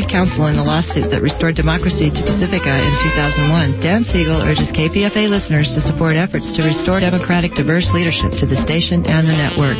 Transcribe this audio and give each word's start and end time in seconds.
lead 0.00 0.10
counsel 0.10 0.46
in 0.46 0.56
the 0.56 0.64
lawsuit 0.64 1.10
that 1.10 1.20
restored 1.20 1.54
democracy 1.54 2.08
to 2.08 2.22
Pacifica 2.24 2.72
in 2.72 2.92
2001. 3.12 3.80
Dan 3.84 4.04
Siegel 4.04 4.40
urges 4.40 4.72
KPFA 4.72 5.28
listeners 5.28 5.76
to 5.76 5.80
support 5.80 6.16
efforts 6.16 6.56
to 6.56 6.62
restore 6.64 7.00
democratic, 7.00 7.52
diverse 7.52 7.90
leadership 7.92 8.32
to 8.40 8.46
the 8.46 8.56
station 8.56 9.04
and 9.04 9.28
the 9.28 9.36
network. 9.36 9.76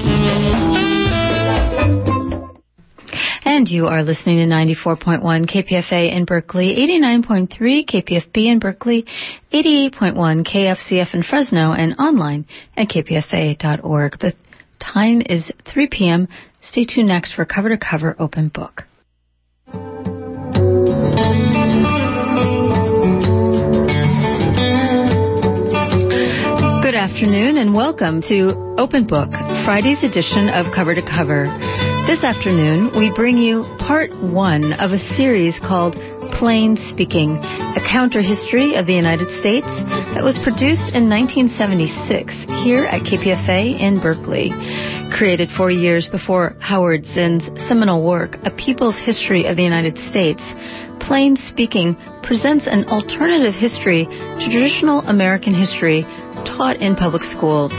And 3.44 3.68
you 3.68 3.86
are 3.86 4.02
listening 4.02 4.44
to 4.44 4.52
94.1 4.52 5.24
KPFA 5.24 6.12
in 6.12 6.24
Berkeley, 6.24 6.76
89.3 6.76 7.48
KPFB 7.88 8.36
in 8.46 8.58
Berkeley, 8.58 9.06
88.1 9.52 10.44
KFCF 10.44 11.14
in 11.14 11.22
Fresno, 11.22 11.72
and 11.72 11.96
online 11.98 12.44
at 12.76 12.88
kpfa.org. 12.88 14.18
The 14.18 14.34
time 14.78 15.22
is 15.22 15.50
3 15.72 15.88
p.m. 15.88 16.28
Stay 16.60 16.84
tuned 16.84 17.08
next 17.08 17.32
for 17.32 17.44
Cover 17.44 17.70
to 17.70 17.78
Cover 17.78 18.14
Open 18.18 18.48
Book. 18.48 18.84
Afternoon 27.00 27.56
and 27.56 27.72
welcome 27.72 28.20
to 28.20 28.52
Open 28.76 29.06
Book, 29.06 29.32
Friday's 29.64 30.04
edition 30.04 30.50
of 30.52 30.68
Cover 30.68 30.94
to 30.94 31.00
Cover. 31.00 31.48
This 32.04 32.22
afternoon, 32.22 32.92
we 32.92 33.10
bring 33.16 33.38
you 33.38 33.64
part 33.80 34.12
one 34.20 34.74
of 34.74 34.92
a 34.92 35.00
series 35.16 35.58
called 35.64 35.96
Plain 36.36 36.76
Speaking, 36.76 37.40
a 37.40 37.80
counter 37.90 38.20
history 38.20 38.76
of 38.76 38.84
the 38.84 38.92
United 38.92 39.32
States 39.40 39.64
that 40.12 40.20
was 40.20 40.36
produced 40.44 40.92
in 40.92 41.08
1976 41.08 42.36
here 42.68 42.84
at 42.84 43.00
KPFA 43.08 43.80
in 43.80 43.96
Berkeley. 44.04 44.52
Created 45.16 45.48
four 45.56 45.70
years 45.70 46.06
before 46.06 46.52
Howard 46.60 47.06
Zinn's 47.06 47.48
seminal 47.64 48.04
work, 48.04 48.36
A 48.44 48.50
People's 48.52 49.00
History 49.00 49.46
of 49.46 49.56
the 49.56 49.64
United 49.64 49.96
States, 50.12 50.44
Plain 51.00 51.36
Speaking 51.48 51.96
presents 52.22 52.68
an 52.68 52.84
alternative 52.92 53.56
history 53.56 54.04
to 54.04 54.46
traditional 54.52 55.00
American 55.08 55.54
history 55.56 56.04
taught 56.44 56.76
in 56.76 56.96
public 56.96 57.22
schools. 57.22 57.72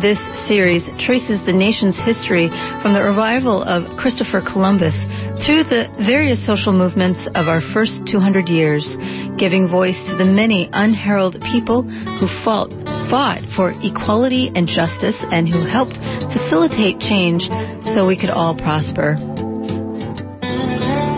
This 0.00 0.18
series 0.48 0.88
traces 0.98 1.44
the 1.44 1.52
nation's 1.52 2.00
history 2.00 2.48
from 2.80 2.94
the 2.96 3.04
arrival 3.04 3.62
of 3.62 3.96
Christopher 3.98 4.40
Columbus 4.40 4.96
through 5.44 5.68
the 5.68 5.92
various 6.00 6.40
social 6.46 6.72
movements 6.72 7.28
of 7.34 7.46
our 7.46 7.60
first 7.60 8.06
200 8.06 8.48
years, 8.48 8.96
giving 9.36 9.68
voice 9.68 10.00
to 10.08 10.16
the 10.16 10.24
many 10.24 10.70
unheralded 10.72 11.42
people 11.42 11.82
who 11.82 12.26
fought, 12.40 12.72
fought 13.12 13.44
for 13.54 13.76
equality 13.84 14.50
and 14.54 14.66
justice 14.66 15.18
and 15.28 15.46
who 15.46 15.60
helped 15.60 16.00
facilitate 16.32 16.98
change 16.98 17.50
so 17.92 18.06
we 18.06 18.16
could 18.16 18.30
all 18.30 18.56
prosper. 18.56 19.20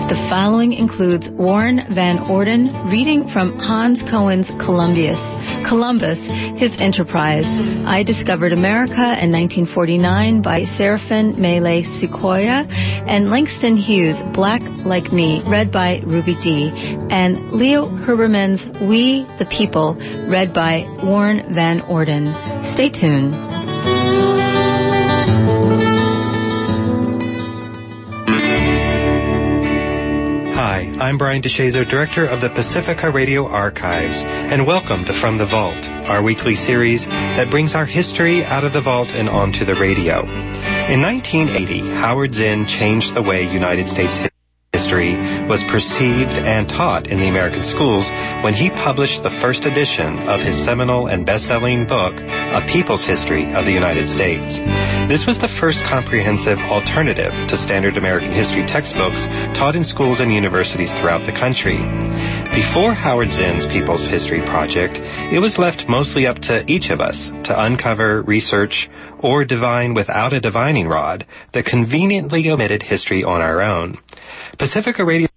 The 0.05 0.21
following 0.29 0.73
includes 0.75 1.31
Warren 1.31 1.81
Van 1.95 2.31
Orden 2.31 2.69
reading 2.91 3.27
from 3.29 3.59
Hans 3.59 4.03
Koning's 4.11 4.51
Columbus, 4.63 5.19
Columbus, 5.67 6.19
His 6.57 6.75
Enterprise. 6.79 7.45
I 7.85 8.05
Discovered 8.05 8.53
America 8.53 9.19
in 9.19 9.33
1949 9.33 10.41
by 10.41 10.65
Serafin 10.65 11.37
Malay 11.39 11.83
Syquia 11.83 12.65
and 13.09 13.29
Langston 13.29 13.77
Hughes, 13.77 14.17
Black 14.33 14.63
Like 14.87 15.13
Me, 15.13 15.43
read 15.47 15.73
by 15.73 16.01
Ruby 16.07 16.37
Dee, 16.43 16.71
and 17.11 17.53
Leo 17.53 17.87
Huberman's 17.87 18.63
We 18.89 19.27
the 19.39 19.47
People, 19.47 19.97
read 20.31 20.55
by 20.55 20.87
Warren 21.03 21.55
Van 21.55 21.81
Orden. 21.83 22.33
Stay 22.75 22.89
tuned. 22.89 23.35
Hi, 30.55 30.91
I'm 31.01 31.19
Brian 31.19 31.43
DeShazor, 31.43 31.89
Director 31.91 32.27
of 32.27 32.41
the 32.41 32.51
Pacifica 32.51 33.11
Radio 33.11 33.47
Archives, 33.47 34.17
and 34.25 34.67
welcome 34.67 35.05
to 35.05 35.21
From 35.21 35.37
the 35.37 35.47
Vault, 35.47 35.85
our 36.05 36.23
weekly 36.23 36.55
series 36.55 37.07
that 37.07 37.51
brings 37.51 37.75
our 37.75 37.87
history 37.87 38.45
out 38.45 38.65
of 38.65 38.73
the 38.73 38.83
vault 38.83 39.09
and 39.09 39.29
onto 39.29 39.65
the 39.65 39.75
radio. 39.75 40.23
In 40.93 41.01
1980, 41.01 41.81
Howard 41.97 42.35
Zinn 42.35 42.67
changed 42.67 43.15
the 43.15 43.23
way 43.23 43.43
United 43.43 43.89
States 43.89 44.13
history 44.13 44.34
was 45.47 45.63
perceived 45.71 46.35
and 46.35 46.67
taught 46.67 47.07
in 47.07 47.23
the 47.23 47.31
American 47.31 47.63
schools 47.63 48.11
when 48.43 48.55
he 48.55 48.75
published 48.75 49.23
the 49.23 49.31
first 49.39 49.63
edition 49.63 50.27
of 50.27 50.43
his 50.43 50.59
seminal 50.67 51.07
and 51.07 51.23
best-selling 51.23 51.87
book, 51.87 52.19
A 52.19 52.67
People's 52.67 53.07
History 53.07 53.47
of 53.55 53.65
the 53.65 53.73
United 53.73 54.11
States. 54.11 54.59
This 55.07 55.31
was 55.31 55.39
the 55.39 55.53
first 55.63 55.79
comprehensive 55.87 56.59
alternative 56.59 57.31
to 57.31 57.55
standard 57.55 57.95
American 57.95 58.35
history 58.35 58.67
textbooks 58.67 59.23
taught 59.55 59.79
in 59.79 59.85
schools 59.85 60.19
and 60.19 60.35
universities 60.35 60.91
throughout 60.99 61.23
the 61.23 61.37
country. 61.37 61.79
Before 62.51 62.95
Howard 62.95 63.31
Zinn's 63.31 63.67
People's 63.71 64.07
History 64.07 64.43
Project, 64.43 64.99
it 65.31 65.39
was 65.39 65.59
left 65.59 65.87
mostly 65.87 66.27
up 66.27 66.39
to 66.51 66.65
each 66.67 66.91
of 66.91 67.01
us 67.01 67.31
to 67.47 67.53
uncover, 67.55 68.23
research, 68.23 68.91
or 69.25 69.45
divine 69.47 69.95
without 69.95 70.35
a 70.35 70.41
divining 70.41 70.87
rod 70.87 71.27
the 71.55 71.63
conveniently 71.63 72.51
omitted 72.51 72.83
history 72.83 73.25
on 73.25 73.41
our 73.41 73.63
own. 73.63 73.95
Pacifica 74.59 75.03
Radio 75.05 75.29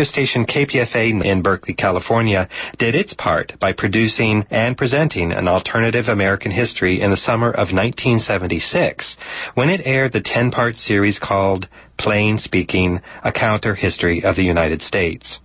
station 0.00 0.46
KPFA 0.46 1.24
in 1.24 1.42
Berkeley, 1.42 1.74
California, 1.74 2.48
did 2.78 2.94
its 2.94 3.14
part 3.14 3.52
by 3.60 3.72
producing 3.72 4.46
and 4.48 4.78
presenting 4.78 5.32
an 5.32 5.48
alternative 5.48 6.06
American 6.06 6.52
history 6.52 7.00
in 7.00 7.10
the 7.10 7.16
summer 7.16 7.50
of 7.50 7.72
1976 7.74 9.16
when 9.54 9.68
it 9.68 9.82
aired 9.84 10.12
the 10.12 10.20
10-part 10.20 10.76
series 10.76 11.18
called 11.18 11.68
Plain 11.98 12.38
Speaking, 12.38 13.00
A 13.24 13.32
Counter 13.32 13.74
History 13.74 14.22
of 14.22 14.36
the 14.36 14.44
United 14.44 14.82
States. 14.82 15.40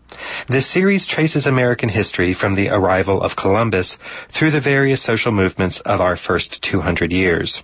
This 0.50 0.72
series 0.72 1.08
traces 1.08 1.46
American 1.46 1.90
history 1.90 2.34
from 2.34 2.56
the 2.56 2.70
arrival 2.70 3.22
of 3.22 3.36
Columbus 3.36 3.98
through 4.38 4.52
the 4.52 4.62
various 4.62 5.04
social 5.04 5.32
movements 5.32 5.82
of 5.86 6.02
our 6.02 6.18
first 6.18 6.62
200 6.70 7.12
years. 7.12 7.62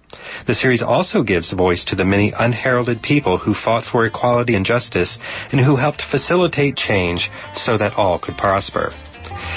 The 0.48 0.56
series 0.56 0.82
also 0.82 1.24
gives 1.24 1.52
voice 1.52 1.86
to 1.86 1.96
the 1.96 2.06
many 2.06 2.34
unheralded 2.38 3.02
people 3.02 3.38
who 3.38 3.54
fought 3.54 3.86
for 3.86 4.06
equality 4.06 4.56
and 4.56 4.66
justice 4.66 5.18
and 5.52 5.62
who 5.62 5.76
helped 5.76 6.04
facilitate 6.10 6.76
change 6.76 7.30
so 7.56 7.78
that 7.78 7.94
all 7.94 8.20
could 8.20 8.38
prosper. 8.38 8.92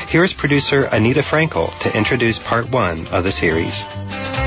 Here 0.08 0.24
is 0.24 0.32
producer 0.32 0.84
Anita 0.84 1.22
Frankel 1.22 1.76
to 1.80 1.96
introduce 1.96 2.38
part 2.38 2.70
one 2.70 3.06
of 3.08 3.24
the 3.24 3.32
series. 3.32 4.41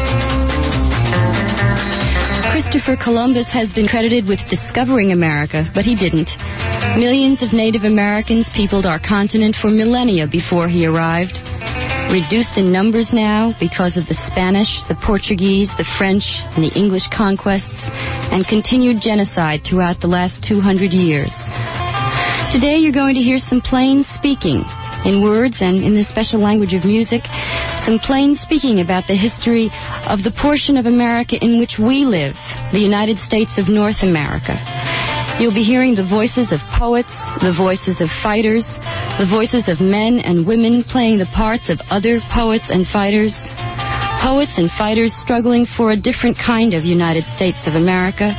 Christopher 2.56 2.96
Columbus 2.96 3.52
has 3.52 3.74
been 3.74 3.86
credited 3.86 4.32
with 4.32 4.40
discovering 4.48 5.12
America, 5.12 5.68
but 5.76 5.84
he 5.84 5.94
didn't. 5.94 6.32
Millions 6.96 7.44
of 7.44 7.52
Native 7.52 7.84
Americans 7.84 8.48
peopled 8.56 8.86
our 8.86 8.98
continent 8.98 9.58
for 9.60 9.68
millennia 9.68 10.26
before 10.26 10.70
he 10.70 10.88
arrived. 10.88 11.36
Reduced 12.16 12.56
in 12.56 12.72
numbers 12.72 13.12
now 13.12 13.52
because 13.60 13.98
of 13.98 14.08
the 14.08 14.16
Spanish, 14.16 14.72
the 14.88 14.96
Portuguese, 15.04 15.68
the 15.76 15.84
French, 16.00 16.24
and 16.56 16.64
the 16.64 16.72
English 16.80 17.12
conquests, 17.12 17.92
and 18.32 18.48
continued 18.48 19.04
genocide 19.04 19.68
throughout 19.68 20.00
the 20.00 20.08
last 20.08 20.42
200 20.48 20.96
years. 20.96 21.36
Today 22.56 22.80
you're 22.80 22.96
going 22.96 23.16
to 23.16 23.22
hear 23.22 23.38
some 23.38 23.60
plain 23.60 24.08
speaking 24.08 24.64
in 25.04 25.22
words 25.22 25.60
and 25.60 25.84
in 25.84 25.94
the 25.94 26.08
special 26.08 26.40
language 26.40 26.74
of 26.74 26.86
music, 26.86 27.28
some 27.86 28.00
plain 28.00 28.34
speaking 28.36 28.82
about 28.82 29.06
the 29.06 29.14
history 29.14 29.70
of 30.10 30.26
the 30.26 30.34
portion 30.42 30.76
of 30.76 30.88
America 30.88 31.38
in 31.38 31.60
which 31.60 31.78
we 31.78 32.02
live, 32.04 32.34
the 32.74 32.82
United 32.82 33.20
States 33.20 33.60
of 33.62 33.70
North 33.70 34.02
America. 34.02 34.58
You'll 35.38 35.54
be 35.54 35.62
hearing 35.62 35.94
the 35.94 36.08
voices 36.08 36.52
of 36.52 36.58
poets, 36.74 37.14
the 37.46 37.54
voices 37.54 38.02
of 38.02 38.10
fighters, 38.10 38.66
the 39.22 39.30
voices 39.30 39.70
of 39.70 39.86
men 39.86 40.18
and 40.18 40.48
women 40.48 40.82
playing 40.82 41.20
the 41.20 41.30
parts 41.30 41.70
of 41.70 41.78
other 41.94 42.18
poets 42.34 42.74
and 42.74 42.88
fighters. 42.88 43.38
Poets 44.18 44.58
and 44.58 44.72
fighters 44.72 45.14
struggling 45.14 45.68
for 45.70 45.92
a 45.92 46.00
different 46.00 46.42
kind 46.42 46.74
of 46.74 46.82
United 46.84 47.26
States 47.26 47.68
of 47.68 47.76
America, 47.76 48.34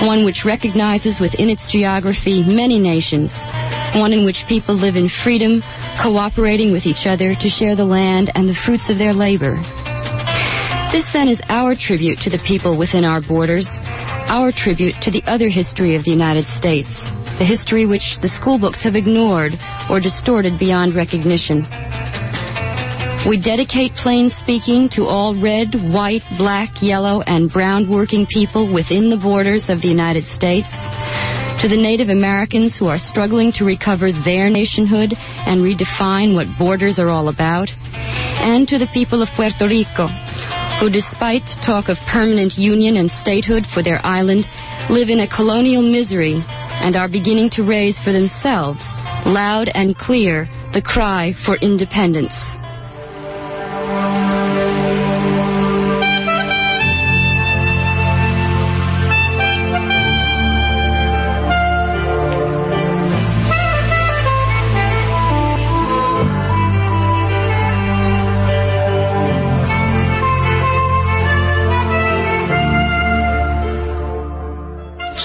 one 0.00 0.24
which 0.24 0.48
recognizes 0.48 1.20
within 1.20 1.50
its 1.50 1.66
geography 1.68 2.40
many 2.40 2.78
nations, 2.78 3.36
one 3.96 4.12
in 4.12 4.24
which 4.24 4.44
people 4.48 4.74
live 4.74 4.96
in 4.96 5.08
freedom, 5.08 5.62
cooperating 6.02 6.72
with 6.72 6.84
each 6.84 7.06
other 7.06 7.34
to 7.34 7.48
share 7.48 7.76
the 7.76 7.84
land 7.84 8.30
and 8.34 8.48
the 8.48 8.58
fruits 8.66 8.90
of 8.90 8.98
their 8.98 9.12
labor. 9.12 9.56
This 10.92 11.08
then 11.12 11.28
is 11.28 11.40
our 11.48 11.74
tribute 11.74 12.18
to 12.20 12.30
the 12.30 12.42
people 12.46 12.78
within 12.78 13.04
our 13.04 13.20
borders, 13.20 13.68
our 14.28 14.52
tribute 14.52 14.96
to 15.02 15.10
the 15.10 15.22
other 15.26 15.48
history 15.48 15.96
of 15.96 16.04
the 16.04 16.10
United 16.10 16.46
States, 16.46 16.88
the 17.38 17.44
history 17.44 17.84
which 17.84 18.16
the 18.20 18.28
school 18.28 18.58
books 18.58 18.82
have 18.82 18.96
ignored 18.96 19.52
or 19.90 20.00
distorted 20.00 20.58
beyond 20.58 20.94
recognition. 20.94 21.64
We 23.28 23.36
dedicate 23.36 23.92
plain 23.92 24.30
speaking 24.30 24.88
to 24.96 25.04
all 25.04 25.34
red, 25.34 25.74
white, 25.92 26.22
black, 26.38 26.80
yellow, 26.80 27.20
and 27.26 27.52
brown 27.52 27.90
working 27.90 28.24
people 28.24 28.72
within 28.72 29.10
the 29.10 29.18
borders 29.20 29.68
of 29.68 29.82
the 29.82 29.88
United 29.88 30.24
States, 30.24 30.68
to 31.60 31.66
the 31.66 31.76
Native 31.76 32.08
Americans 32.08 32.76
who 32.78 32.86
are 32.86 32.98
struggling 32.98 33.50
to 33.52 33.64
recover 33.64 34.12
their 34.12 34.48
nationhood 34.48 35.12
and 35.18 35.60
redefine 35.60 36.32
what 36.32 36.46
borders 36.56 37.00
are 37.00 37.08
all 37.08 37.28
about, 37.28 37.68
and 38.38 38.68
to 38.68 38.78
the 38.78 38.86
people 38.94 39.22
of 39.22 39.28
Puerto 39.34 39.66
Rico, 39.66 40.06
who 40.78 40.88
despite 40.88 41.50
talk 41.66 41.88
of 41.88 41.98
permanent 42.06 42.54
union 42.54 42.96
and 42.96 43.10
statehood 43.10 43.66
for 43.74 43.82
their 43.82 43.98
island, 44.06 44.46
live 44.88 45.08
in 45.08 45.20
a 45.20 45.28
colonial 45.28 45.82
misery 45.82 46.38
and 46.46 46.94
are 46.94 47.08
beginning 47.08 47.50
to 47.50 47.66
raise 47.66 47.98
for 47.98 48.12
themselves, 48.12 48.86
loud 49.26 49.68
and 49.74 49.98
clear, 49.98 50.46
the 50.72 50.82
cry 50.82 51.32
for 51.44 51.56
independence. 51.56 52.54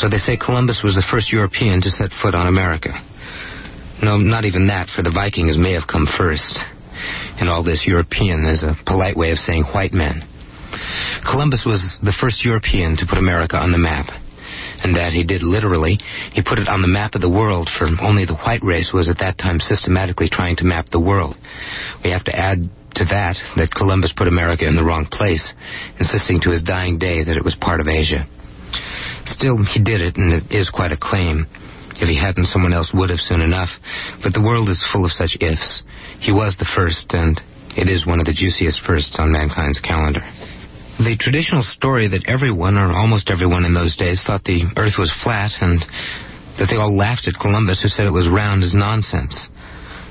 So 0.03 0.09
they 0.09 0.19
say 0.19 0.35
Columbus 0.35 0.83
was 0.83 1.00
the 1.00 1.07
first 1.07 1.31
European 1.31 1.79
to 1.79 1.89
set 1.89 2.11
foot 2.11 2.35
on 2.35 2.51
America. 2.51 2.91
No, 4.03 4.19
not 4.19 4.44
even 4.44 4.67
that, 4.67 4.91
for 4.91 5.00
the 5.01 5.15
Vikings 5.15 5.55
may 5.57 5.71
have 5.79 5.88
come 5.88 6.11
first. 6.11 6.59
And 7.39 7.47
all 7.47 7.63
this 7.63 7.88
European 7.88 8.44
is 8.44 8.67
a 8.67 8.75
polite 8.85 9.15
way 9.15 9.31
of 9.31 9.39
saying 9.39 9.63
white 9.71 9.94
men. 9.95 10.27
Columbus 11.23 11.63
was 11.63 12.03
the 12.03 12.11
first 12.11 12.44
European 12.44 12.97
to 13.00 13.07
put 13.07 13.17
America 13.17 13.55
on 13.55 13.71
the 13.71 13.79
map. 13.79 14.11
And 14.83 14.91
that 15.00 15.15
he 15.15 15.23
did 15.23 15.41
literally. 15.41 15.95
He 16.35 16.44
put 16.44 16.59
it 16.59 16.67
on 16.67 16.81
the 16.83 16.91
map 16.91 17.15
of 17.15 17.23
the 17.23 17.31
world, 17.31 17.71
for 17.71 17.88
only 18.03 18.27
the 18.27 18.35
white 18.44 18.61
race 18.61 18.91
was 18.91 19.07
at 19.07 19.23
that 19.23 19.38
time 19.39 19.61
systematically 19.63 20.27
trying 20.27 20.57
to 20.57 20.67
map 20.67 20.91
the 20.91 21.00
world. 21.00 21.39
We 22.03 22.11
have 22.11 22.27
to 22.27 22.35
add 22.35 22.67
to 23.00 23.05
that 23.07 23.39
that 23.55 23.71
Columbus 23.71 24.11
put 24.11 24.27
America 24.27 24.67
in 24.67 24.75
the 24.75 24.83
wrong 24.83 25.07
place, 25.07 25.55
insisting 25.95 26.41
to 26.41 26.51
his 26.51 26.61
dying 26.61 27.00
day 27.00 27.23
that 27.23 27.39
it 27.39 27.45
was 27.47 27.55
part 27.55 27.79
of 27.79 27.88
Asia. 27.88 28.27
Still, 29.25 29.64
he 29.64 29.81
did 29.81 30.02
it, 30.02 30.18
and 30.18 30.34
it 30.34 30.52
is 30.52 30.70
quite 30.70 30.92
a 30.92 31.00
claim. 31.00 31.48
If 31.96 32.10
he 32.10 32.18
hadn't, 32.18 32.48
someone 32.48 32.74
else 32.74 32.92
would 32.94 33.10
have 33.10 33.20
soon 33.20 33.42
enough. 33.42 33.70
But 34.22 34.34
the 34.34 34.42
world 34.42 34.70
is 34.70 34.84
full 34.92 35.06
of 35.06 35.12
such 35.12 35.38
ifs. 35.40 35.84
He 36.20 36.31
was 36.31 36.58
the 36.58 36.68
first, 36.68 37.14
and 37.14 37.40
it 37.78 37.88
is 37.88 38.06
one 38.06 38.20
of 38.20 38.25
the 38.25 38.34
juiciest 38.34 38.81
firsts 38.86 39.20
on 39.20 39.31
mankind's 39.31 39.80
calendar. 39.80 40.22
The 41.00 41.18
traditional 41.18 41.64
story 41.64 42.08
that 42.10 42.30
everyone, 42.30 42.78
or 42.78 42.94
almost 42.94 43.30
everyone 43.30 43.66
in 43.66 43.74
those 43.74 43.96
days, 43.96 44.22
thought 44.22 44.44
the 44.44 44.70
earth 44.78 44.98
was 44.98 45.10
flat 45.24 45.52
and 45.62 45.81
that 46.62 46.70
they 46.70 46.78
all 46.78 46.94
laughed 46.94 47.28
at 47.28 47.40
Columbus 47.40 47.81
who 47.81 47.90
said 47.90 48.06
it 48.06 48.14
was 48.14 48.30
round 48.30 48.62
is 48.62 48.78
nonsense. 48.78 49.50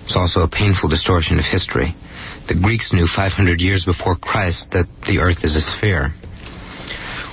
It's 0.02 0.18
also 0.18 0.42
a 0.42 0.50
painful 0.50 0.90
distortion 0.90 1.38
of 1.38 1.46
history. 1.46 1.94
The 2.50 2.58
Greeks 2.58 2.92
knew 2.92 3.06
500 3.06 3.60
years 3.60 3.86
before 3.86 4.18
Christ 4.18 4.74
that 4.74 4.90
the 5.06 5.22
earth 5.22 5.46
is 5.46 5.54
a 5.54 5.62
sphere. 5.62 6.10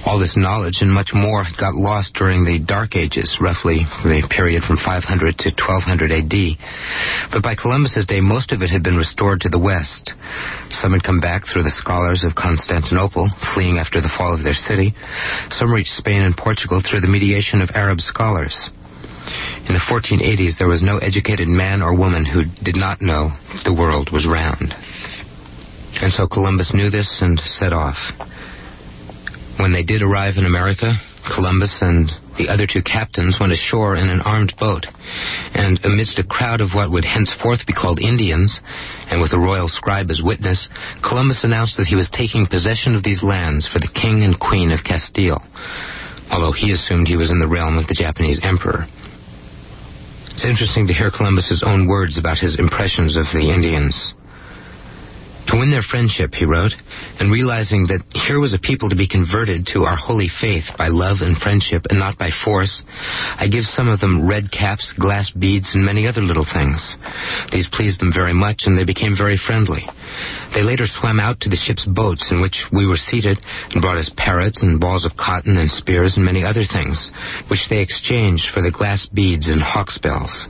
All 0.10 0.18
this 0.18 0.34
knowledge 0.34 0.82
and 0.82 0.90
much 0.90 1.14
more 1.14 1.44
had 1.46 1.54
got 1.54 1.78
lost 1.78 2.18
during 2.18 2.42
the 2.42 2.58
Dark 2.58 2.98
Ages, 2.98 3.38
roughly 3.38 3.86
the 4.02 4.26
period 4.26 4.66
from 4.66 4.82
500 4.82 5.06
to 5.06 5.54
1200 5.54 6.10
AD. 6.10 6.36
But 7.30 7.46
by 7.46 7.54
Columbus's 7.54 8.10
day, 8.10 8.18
most 8.18 8.50
of 8.50 8.66
it 8.66 8.74
had 8.74 8.82
been 8.82 8.98
restored 8.98 9.46
to 9.46 9.54
the 9.54 9.62
West. 9.62 10.18
Some 10.74 10.98
had 10.98 11.06
come 11.06 11.22
back 11.22 11.46
through 11.46 11.62
the 11.62 11.78
scholars 11.78 12.26
of 12.26 12.34
Constantinople, 12.34 13.30
fleeing 13.54 13.78
after 13.78 14.02
the 14.02 14.10
fall 14.10 14.34
of 14.34 14.42
their 14.42 14.58
city. 14.58 14.98
Some 15.54 15.70
reached 15.70 15.94
Spain 15.94 16.26
and 16.26 16.34
Portugal 16.34 16.82
through 16.82 17.06
the 17.06 17.14
mediation 17.14 17.62
of 17.62 17.70
Arab 17.78 18.02
scholars. 18.02 18.74
In 19.70 19.78
the 19.78 19.86
1480s, 19.86 20.58
there 20.58 20.74
was 20.74 20.82
no 20.82 20.98
educated 20.98 21.46
man 21.46 21.86
or 21.86 21.94
woman 21.94 22.26
who 22.26 22.50
did 22.66 22.82
not 22.82 22.98
know 22.98 23.30
the 23.62 23.78
world 23.78 24.10
was 24.10 24.26
round. 24.26 24.74
And 26.02 26.10
so 26.12 26.26
Columbus 26.26 26.74
knew 26.74 26.90
this 26.90 27.22
and 27.22 27.38
set 27.46 27.74
off. 27.74 28.10
When 29.60 29.74
they 29.74 29.84
did 29.84 30.02
arrive 30.02 30.38
in 30.38 30.46
America, 30.46 30.96
Columbus 31.36 31.82
and 31.82 32.08
the 32.38 32.48
other 32.48 32.66
two 32.66 32.82
captains 32.82 33.40
went 33.42 33.52
ashore 33.52 33.98
in 33.98 34.08
an 34.08 34.22
armed 34.22 34.56
boat, 34.58 34.88
and 35.54 35.78
amidst 35.84 36.18
a 36.18 36.24
crowd 36.24 36.62
of 36.62 36.72
what 36.72 36.90
would 36.90 37.04
henceforth 37.04 37.68
be 37.68 37.74
called 37.74 38.00
Indians, 38.00 38.62
and 39.12 39.20
with 39.20 39.34
a 39.34 39.38
royal 39.38 39.68
scribe 39.68 40.10
as 40.10 40.24
witness, 40.24 40.70
Columbus 41.04 41.44
announced 41.44 41.76
that 41.76 41.92
he 41.92 42.00
was 42.00 42.10
taking 42.10 42.48
possession 42.48 42.96
of 42.96 43.04
these 43.04 43.22
lands 43.22 43.68
for 43.68 43.80
the 43.80 43.92
king 43.92 44.24
and 44.24 44.40
queen 44.40 44.72
of 44.72 44.88
Castile, 44.88 45.44
although 46.32 46.56
he 46.56 46.72
assumed 46.72 47.10
he 47.10 47.20
was 47.20 47.30
in 47.30 47.44
the 47.44 47.52
realm 47.52 47.78
of 47.78 47.88
the 47.88 48.00
Japanese 48.00 48.40
emperor. 48.42 48.88
It's 50.32 50.48
interesting 50.48 50.88
to 50.88 50.94
hear 50.94 51.12
Columbus's 51.12 51.68
own 51.68 51.86
words 51.86 52.18
about 52.18 52.40
his 52.40 52.58
impressions 52.58 53.18
of 53.18 53.28
the 53.36 53.52
Indians. 53.52 54.14
To 55.48 55.58
win 55.58 55.72
their 55.72 55.82
friendship, 55.82 56.36
he 56.36 56.46
wrote, 56.46 56.74
and 57.20 57.32
realizing 57.32 57.88
that 57.88 58.06
here 58.14 58.40
was 58.40 58.54
a 58.54 58.60
people 58.60 58.90
to 58.90 58.96
be 58.96 59.08
converted 59.08 59.66
to 59.74 59.82
our 59.82 59.96
holy 59.98 60.30
faith 60.30 60.70
by 60.78 60.90
love 60.90 61.22
and 61.22 61.38
friendship 61.38 61.88
and 61.90 61.98
not 61.98 62.20
by 62.20 62.30
force, 62.30 62.84
I 62.86 63.48
give 63.50 63.66
some 63.66 63.88
of 63.90 64.00
them 64.00 64.30
red 64.30 64.52
caps, 64.52 64.94
glass 64.94 65.32
beads, 65.32 65.74
and 65.74 65.84
many 65.84 66.06
other 66.06 66.22
little 66.22 66.46
things. 66.46 66.96
These 67.52 67.68
pleased 67.74 68.00
them 68.00 68.14
very 68.14 68.34
much, 68.34 68.70
and 68.70 68.78
they 68.78 68.86
became 68.86 69.18
very 69.18 69.38
friendly. 69.38 69.90
They 70.54 70.62
later 70.62 70.86
swam 70.86 71.20
out 71.20 71.42
to 71.42 71.50
the 71.50 71.58
ship's 71.58 71.86
boats 71.86 72.30
in 72.32 72.42
which 72.42 72.66
we 72.72 72.86
were 72.86 72.98
seated 72.98 73.40
and 73.72 73.82
brought 73.82 73.98
us 73.98 74.12
parrots 74.18 74.62
and 74.62 74.80
balls 74.80 75.06
of 75.06 75.18
cotton 75.18 75.58
and 75.58 75.72
spears 75.72 76.18
and 76.18 76.26
many 76.26 76.44
other 76.44 76.64
things, 76.64 77.12
which 77.50 77.70
they 77.70 77.82
exchanged 77.82 78.54
for 78.54 78.62
the 78.62 78.72
glass 78.72 79.08
beads 79.08 79.50
and 79.50 79.62
hawk's 79.62 79.98
bells. 79.98 80.48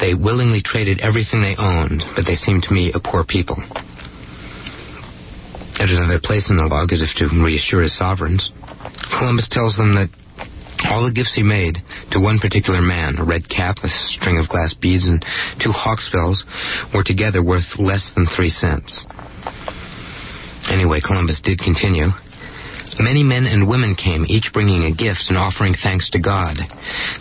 They 0.00 0.14
willingly 0.14 0.60
traded 0.62 1.00
everything 1.00 1.40
they 1.40 1.56
owned, 1.56 2.04
but 2.14 2.24
they 2.24 2.36
seemed 2.36 2.64
to 2.64 2.74
me 2.74 2.92
a 2.92 3.00
poor 3.00 3.24
people. 3.24 3.56
At 5.78 5.90
another 5.90 6.18
place 6.18 6.50
in 6.50 6.56
the 6.56 6.66
log, 6.66 6.92
as 6.92 7.02
if 7.02 7.14
to 7.22 7.30
reassure 7.30 7.82
his 7.82 7.96
sovereigns, 7.96 8.50
Columbus 9.18 9.48
tells 9.48 9.76
them 9.76 9.94
that 9.94 10.10
all 10.90 11.06
the 11.06 11.14
gifts 11.14 11.34
he 11.34 11.42
made 11.42 11.78
to 12.10 12.20
one 12.20 12.38
particular 12.38 12.82
man, 12.82 13.18
a 13.18 13.24
red 13.24 13.48
cap, 13.48 13.78
a 13.82 13.88
string 13.88 14.38
of 14.38 14.48
glass 14.48 14.74
beads, 14.74 15.06
and 15.06 15.22
two 15.62 15.70
hawk's 15.70 16.10
bells, 16.10 16.44
were 16.94 17.04
together 17.04 17.42
worth 17.42 17.78
less 17.78 18.10
than 18.14 18.26
three 18.26 18.50
cents. 18.50 19.06
Anyway, 20.70 21.00
Columbus 21.00 21.40
did 21.40 21.58
continue. 21.58 22.10
Many 22.98 23.22
men 23.22 23.46
and 23.46 23.68
women 23.68 23.94
came, 23.94 24.26
each 24.26 24.50
bringing 24.52 24.82
a 24.84 24.94
gift 24.94 25.30
and 25.30 25.38
offering 25.38 25.74
thanks 25.74 26.10
to 26.10 26.20
God. 26.20 26.58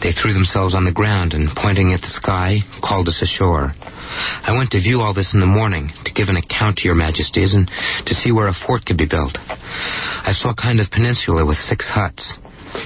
They 0.02 0.12
threw 0.12 0.34
themselves 0.34 0.74
on 0.74 0.86
the 0.86 0.92
ground 0.92 1.34
and, 1.34 1.54
pointing 1.56 1.94
at 1.94 2.02
the 2.02 2.10
sky, 2.10 2.66
called 2.82 3.08
us 3.08 3.22
ashore. 3.22 3.74
I 4.18 4.56
went 4.58 4.72
to 4.72 4.82
view 4.82 5.00
all 5.00 5.14
this 5.14 5.34
in 5.34 5.40
the 5.40 5.46
morning, 5.46 5.92
to 6.06 6.14
give 6.14 6.30
an 6.30 6.38
account 6.38 6.78
to 6.78 6.86
your 6.86 6.96
majesties, 6.96 7.54
and 7.54 7.70
to 8.06 8.14
see 8.14 8.32
where 8.32 8.48
a 8.48 8.54
fort 8.54 8.86
could 8.86 8.98
be 8.98 9.08
built. 9.08 9.38
I 9.38 10.34
saw 10.34 10.52
a 10.52 10.56
kind 10.56 10.80
of 10.80 10.92
peninsula 10.92 11.46
with 11.46 11.58
six 11.58 11.88
huts. 11.90 12.38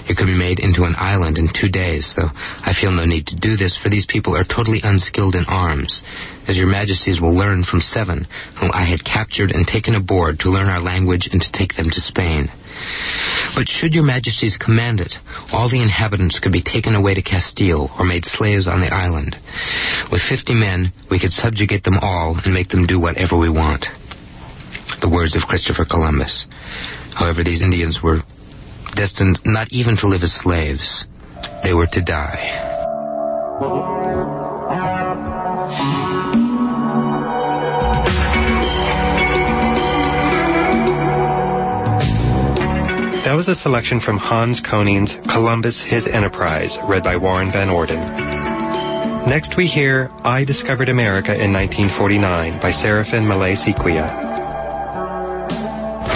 It 0.07 0.15
could 0.15 0.27
be 0.27 0.37
made 0.37 0.59
into 0.59 0.83
an 0.83 0.95
island 0.97 1.37
in 1.37 1.49
two 1.49 1.69
days, 1.69 2.13
though 2.15 2.29
I 2.29 2.73
feel 2.73 2.91
no 2.91 3.05
need 3.05 3.27
to 3.27 3.39
do 3.39 3.57
this, 3.57 3.77
for 3.77 3.89
these 3.89 4.05
people 4.05 4.35
are 4.35 4.43
totally 4.43 4.79
unskilled 4.83 5.35
in 5.35 5.45
arms, 5.45 6.03
as 6.47 6.57
your 6.57 6.67
majesties 6.67 7.19
will 7.19 7.33
learn 7.33 7.63
from 7.63 7.81
seven, 7.81 8.27
whom 8.59 8.71
I 8.73 8.85
had 8.85 9.03
captured 9.03 9.51
and 9.51 9.65
taken 9.65 9.95
aboard 9.95 10.39
to 10.39 10.50
learn 10.50 10.69
our 10.69 10.79
language 10.81 11.29
and 11.31 11.41
to 11.41 11.51
take 11.51 11.75
them 11.75 11.89
to 11.89 12.01
Spain. 12.01 12.50
But 13.55 13.67
should 13.67 13.93
your 13.93 14.03
majesties 14.03 14.57
command 14.57 15.01
it, 15.01 15.13
all 15.51 15.69
the 15.69 15.81
inhabitants 15.81 16.39
could 16.39 16.51
be 16.51 16.63
taken 16.63 16.95
away 16.95 17.13
to 17.13 17.21
Castile 17.21 17.91
or 18.00 18.05
made 18.05 18.25
slaves 18.25 18.67
on 18.67 18.79
the 18.79 18.93
island. 18.93 19.35
With 20.11 20.21
fifty 20.21 20.53
men, 20.53 20.93
we 21.09 21.19
could 21.19 21.33
subjugate 21.33 21.83
them 21.83 22.00
all 22.01 22.39
and 22.43 22.53
make 22.53 22.69
them 22.69 22.88
do 22.88 23.00
whatever 23.00 23.38
we 23.38 23.50
want. 23.50 23.85
The 25.01 25.09
words 25.09 25.35
of 25.35 25.47
Christopher 25.47 25.85
Columbus. 25.85 26.45
However, 27.15 27.43
these 27.43 27.61
Indians 27.61 28.00
were 28.01 28.21
destined 28.95 29.39
not 29.45 29.67
even 29.71 29.97
to 29.97 30.07
live 30.07 30.23
as 30.23 30.33
slaves. 30.33 31.05
They 31.63 31.73
were 31.73 31.88
to 31.91 32.01
die. 32.03 32.69
That 43.31 43.38
was 43.38 43.47
a 43.47 43.55
selection 43.55 44.01
from 44.01 44.17
Hans 44.17 44.59
Koning's 44.59 45.15
Columbus, 45.31 45.81
His 45.88 46.05
Enterprise, 46.05 46.77
read 46.83 47.01
by 47.01 47.15
Warren 47.15 47.50
Van 47.50 47.69
Orden. 47.69 47.97
Next 49.25 49.55
we 49.55 49.67
hear 49.67 50.09
I 50.21 50.43
Discovered 50.43 50.89
America 50.89 51.31
in 51.31 51.53
1949 51.53 52.59
by 52.59 52.71
Serafin 52.71 53.25
Malay 53.25 53.55
Syquia. 53.55 54.11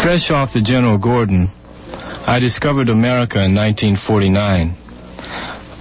Fresh 0.04 0.30
off 0.30 0.52
the 0.52 0.62
General 0.62 0.98
Gordon, 0.98 1.48
I 2.28 2.40
discovered 2.42 2.90
America 2.90 3.40
in 3.40 3.56
1949. 3.56 4.76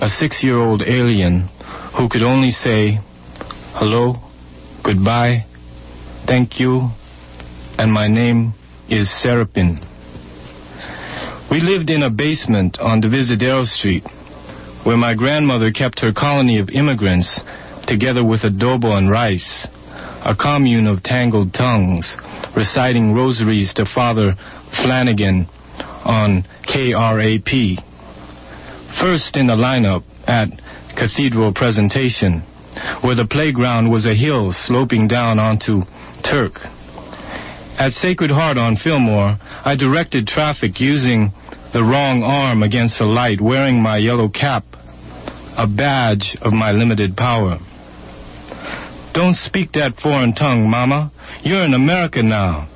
A 0.02 0.08
six-year-old 0.08 0.82
alien 0.86 1.48
who 1.98 2.08
could 2.08 2.22
only 2.22 2.50
say, 2.50 3.00
hello, 3.74 4.22
goodbye, 4.84 5.46
thank 6.28 6.60
you, 6.60 6.90
and 7.76 7.90
my 7.90 8.06
name 8.06 8.54
is 8.88 9.10
Serapin. 9.10 9.82
We 11.50 11.60
lived 11.60 11.90
in 11.90 12.02
a 12.02 12.10
basement 12.10 12.78
on 12.80 13.00
Divisadero 13.00 13.64
Street, 13.64 14.04
where 14.84 14.96
my 14.96 15.14
grandmother 15.14 15.70
kept 15.70 16.00
her 16.00 16.12
colony 16.12 16.58
of 16.58 16.70
immigrants 16.70 17.40
together 17.86 18.24
with 18.24 18.40
adobo 18.42 18.96
and 18.96 19.10
rice, 19.10 19.66
a 20.24 20.34
commune 20.34 20.86
of 20.86 21.02
tangled 21.02 21.52
tongues, 21.52 22.16
reciting 22.56 23.12
rosaries 23.12 23.74
to 23.74 23.84
Father 23.84 24.34
Flanagan 24.82 25.46
on 26.04 26.44
KRAP. 26.66 27.78
First 29.00 29.36
in 29.36 29.46
the 29.46 29.54
lineup 29.54 30.02
at 30.26 30.48
cathedral 30.96 31.52
presentation, 31.52 32.40
where 33.02 33.16
the 33.16 33.28
playground 33.30 33.90
was 33.90 34.06
a 34.06 34.14
hill 34.14 34.52
sloping 34.52 35.08
down 35.08 35.38
onto 35.38 35.82
Turk. 36.22 36.58
At 37.76 37.90
Sacred 37.92 38.30
Heart 38.30 38.56
on 38.56 38.76
Fillmore, 38.76 39.36
I 39.64 39.74
directed 39.74 40.28
traffic 40.28 40.80
using 40.80 41.32
the 41.72 41.82
wrong 41.82 42.22
arm 42.22 42.62
against 42.62 43.00
a 43.00 43.04
light, 43.04 43.40
wearing 43.40 43.82
my 43.82 43.96
yellow 43.96 44.28
cap, 44.28 44.64
a 45.56 45.66
badge 45.66 46.36
of 46.40 46.52
my 46.52 46.70
limited 46.70 47.16
power. 47.16 47.58
Don't 49.12 49.34
speak 49.34 49.72
that 49.72 49.96
foreign 50.00 50.34
tongue, 50.34 50.70
Mama. 50.70 51.10
You're 51.42 51.66
in 51.66 51.74
America 51.74 52.22
now. 52.22 52.68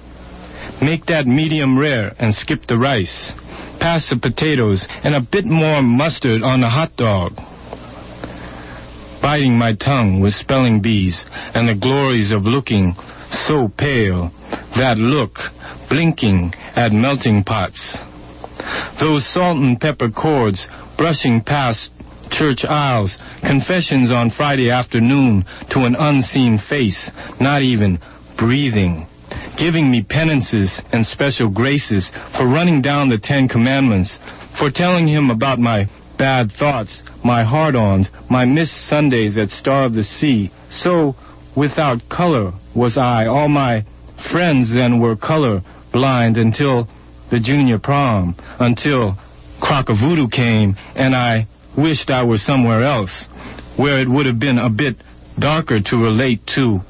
Make 0.83 1.07
that 1.07 1.27
medium 1.27 1.79
rare 1.79 2.15
and 2.19 2.35
skip 2.35 2.67
the 2.67 2.79
rice. 2.79 3.33
Pass 3.79 4.11
the 4.11 4.19
potatoes 4.19 4.87
and 5.05 5.15
a 5.15 5.21
bit 5.21 5.45
more 5.45 5.81
mustard 5.81 6.43
on 6.43 6.61
the 6.61 6.69
hot 6.69 6.97
dog. 6.97 7.35
Biting 9.23 9.57
my 9.57 9.75
tongue 9.75 10.21
with 10.21 10.33
spelling 10.33 10.83
bees 10.83 11.25
and 11.55 11.69
the 11.69 11.75
glories 11.81 12.33
of 12.33 12.43
looking 12.43 12.95
so 13.31 13.69
pale, 13.77 14.33
that 14.77 14.99
look, 14.99 15.39
blinking 15.89 16.53
at 16.77 16.93
melting 16.93 17.45
pots. 17.45 17.99
Those 19.01 19.27
salt 19.33 19.59
and 19.59 19.81
pepper 19.81 20.11
chords 20.11 20.67
brushing 20.97 21.41
past 21.41 21.91
church 22.31 22.65
aisles, 22.65 23.17
confessions 23.41 24.11
on 24.11 24.31
Friday 24.31 24.71
afternoon 24.71 25.45
to 25.71 25.85
an 25.85 25.97
unseen 25.99 26.59
face, 26.59 27.11
not 27.41 27.63
even 27.63 27.99
breathing, 28.37 29.07
giving 29.59 29.91
me 29.91 30.05
penances 30.09 30.83
and 30.93 31.05
special 31.07 31.51
graces 31.51 32.11
for 32.37 32.47
running 32.47 32.83
down 32.83 33.09
the 33.09 33.19
Ten 33.19 33.49
Commandments, 33.49 34.19
for 34.59 34.71
telling 34.71 35.07
him 35.07 35.31
about 35.31 35.59
my 35.59 35.87
bad 36.19 36.51
thoughts, 36.53 37.03
my 37.25 37.45
hard-ons, 37.45 38.11
my 38.29 38.45
missed 38.45 38.89
Sundays 38.89 39.39
at 39.39 39.51
Star 39.51 39.87
of 39.87 39.95
the 39.95 40.05
Sea. 40.05 40.51
So, 40.71 41.15
without 41.57 42.01
color 42.11 42.53
was 42.75 42.99
I. 42.99 43.27
All 43.27 43.49
my 43.49 43.87
friends 44.31 44.73
then 44.73 45.01
were 45.01 45.17
color 45.17 45.63
blind 45.93 46.37
until 46.37 46.89
the 47.31 47.41
junior 47.41 47.79
prom, 47.79 48.35
until 48.59 49.17
Crock-a-Voodoo 49.61 50.29
came 50.29 50.77
and 50.95 51.15
I 51.15 51.47
wished 51.77 52.11
I 52.11 52.25
were 52.25 52.39
somewhere 52.39 52.85
else, 52.85 53.27
where 53.77 54.01
it 54.01 54.09
would 54.09 54.27
have 54.27 54.41
been 54.41 54.59
a 54.59 54.71
bit 54.71 54.97
darker 55.39 55.79
to 55.81 55.97
relate 55.97 56.41
to, 56.57 56.81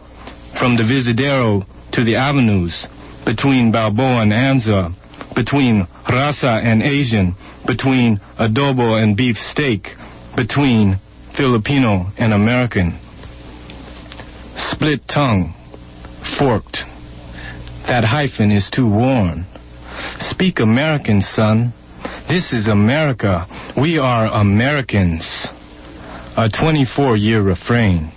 from 0.59 0.77
Divisadero 0.77 1.67
to 1.93 2.05
the 2.05 2.17
avenues, 2.17 2.87
between 3.25 3.73
Balboa 3.73 4.23
and 4.23 4.33
Anza, 4.33 4.95
between 5.35 5.87
Raza 6.09 6.65
and 6.65 6.83
Asian, 6.83 7.35
between 7.67 8.19
adobo 8.39 9.03
and 9.03 9.17
beef 9.17 9.37
steak, 9.37 9.89
between 10.37 10.97
Filipino 11.37 12.11
and 12.17 12.33
American. 12.33 12.99
Split 14.57 15.01
tongue, 15.07 15.55
forked. 16.39 16.79
That 17.89 18.05
hyphen 18.05 18.51
is 18.51 18.69
too 18.69 18.85
worn. 18.85 19.47
Speak 20.19 20.61
American, 20.61 21.23
son. 21.23 21.73
This 22.29 22.53
is 22.53 22.69
America. 22.69 23.47
We 23.81 23.97
are 23.97 24.27
Americans. 24.27 25.25
A 26.37 26.51
24 26.51 27.17
year 27.17 27.43
refrain. 27.43 28.13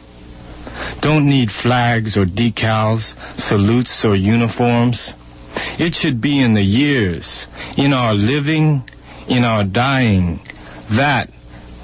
Don't 1.02 1.26
need 1.26 1.50
flags 1.64 2.18
or 2.18 2.26
decals, 2.26 3.16
salutes 3.38 4.04
or 4.06 4.16
uniforms. 4.16 5.14
It 5.80 5.96
should 5.96 6.22
be 6.22 6.44
in 6.44 6.54
the 6.54 6.62
years, 6.62 7.48
in 7.78 7.94
our 7.94 8.14
living, 8.14 8.84
in 9.30 9.46
our 9.46 9.64
dying. 9.64 10.40
That 10.98 11.30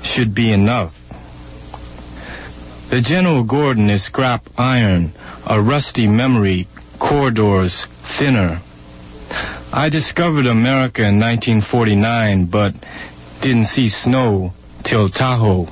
should 0.03 0.35
be 0.35 0.51
enough. 0.51 0.93
The 2.89 3.01
General 3.01 3.45
Gordon 3.45 3.89
is 3.89 4.05
scrap 4.05 4.41
iron, 4.57 5.13
a 5.45 5.61
rusty 5.61 6.07
memory, 6.07 6.67
corridors 6.99 7.87
thinner. 8.17 8.61
I 9.71 9.89
discovered 9.89 10.47
America 10.47 11.01
in 11.01 11.19
1949, 11.19 12.45
but 12.45 12.73
didn't 13.41 13.65
see 13.65 13.89
snow 13.89 14.51
till 14.83 15.09
Tahoe. 15.09 15.65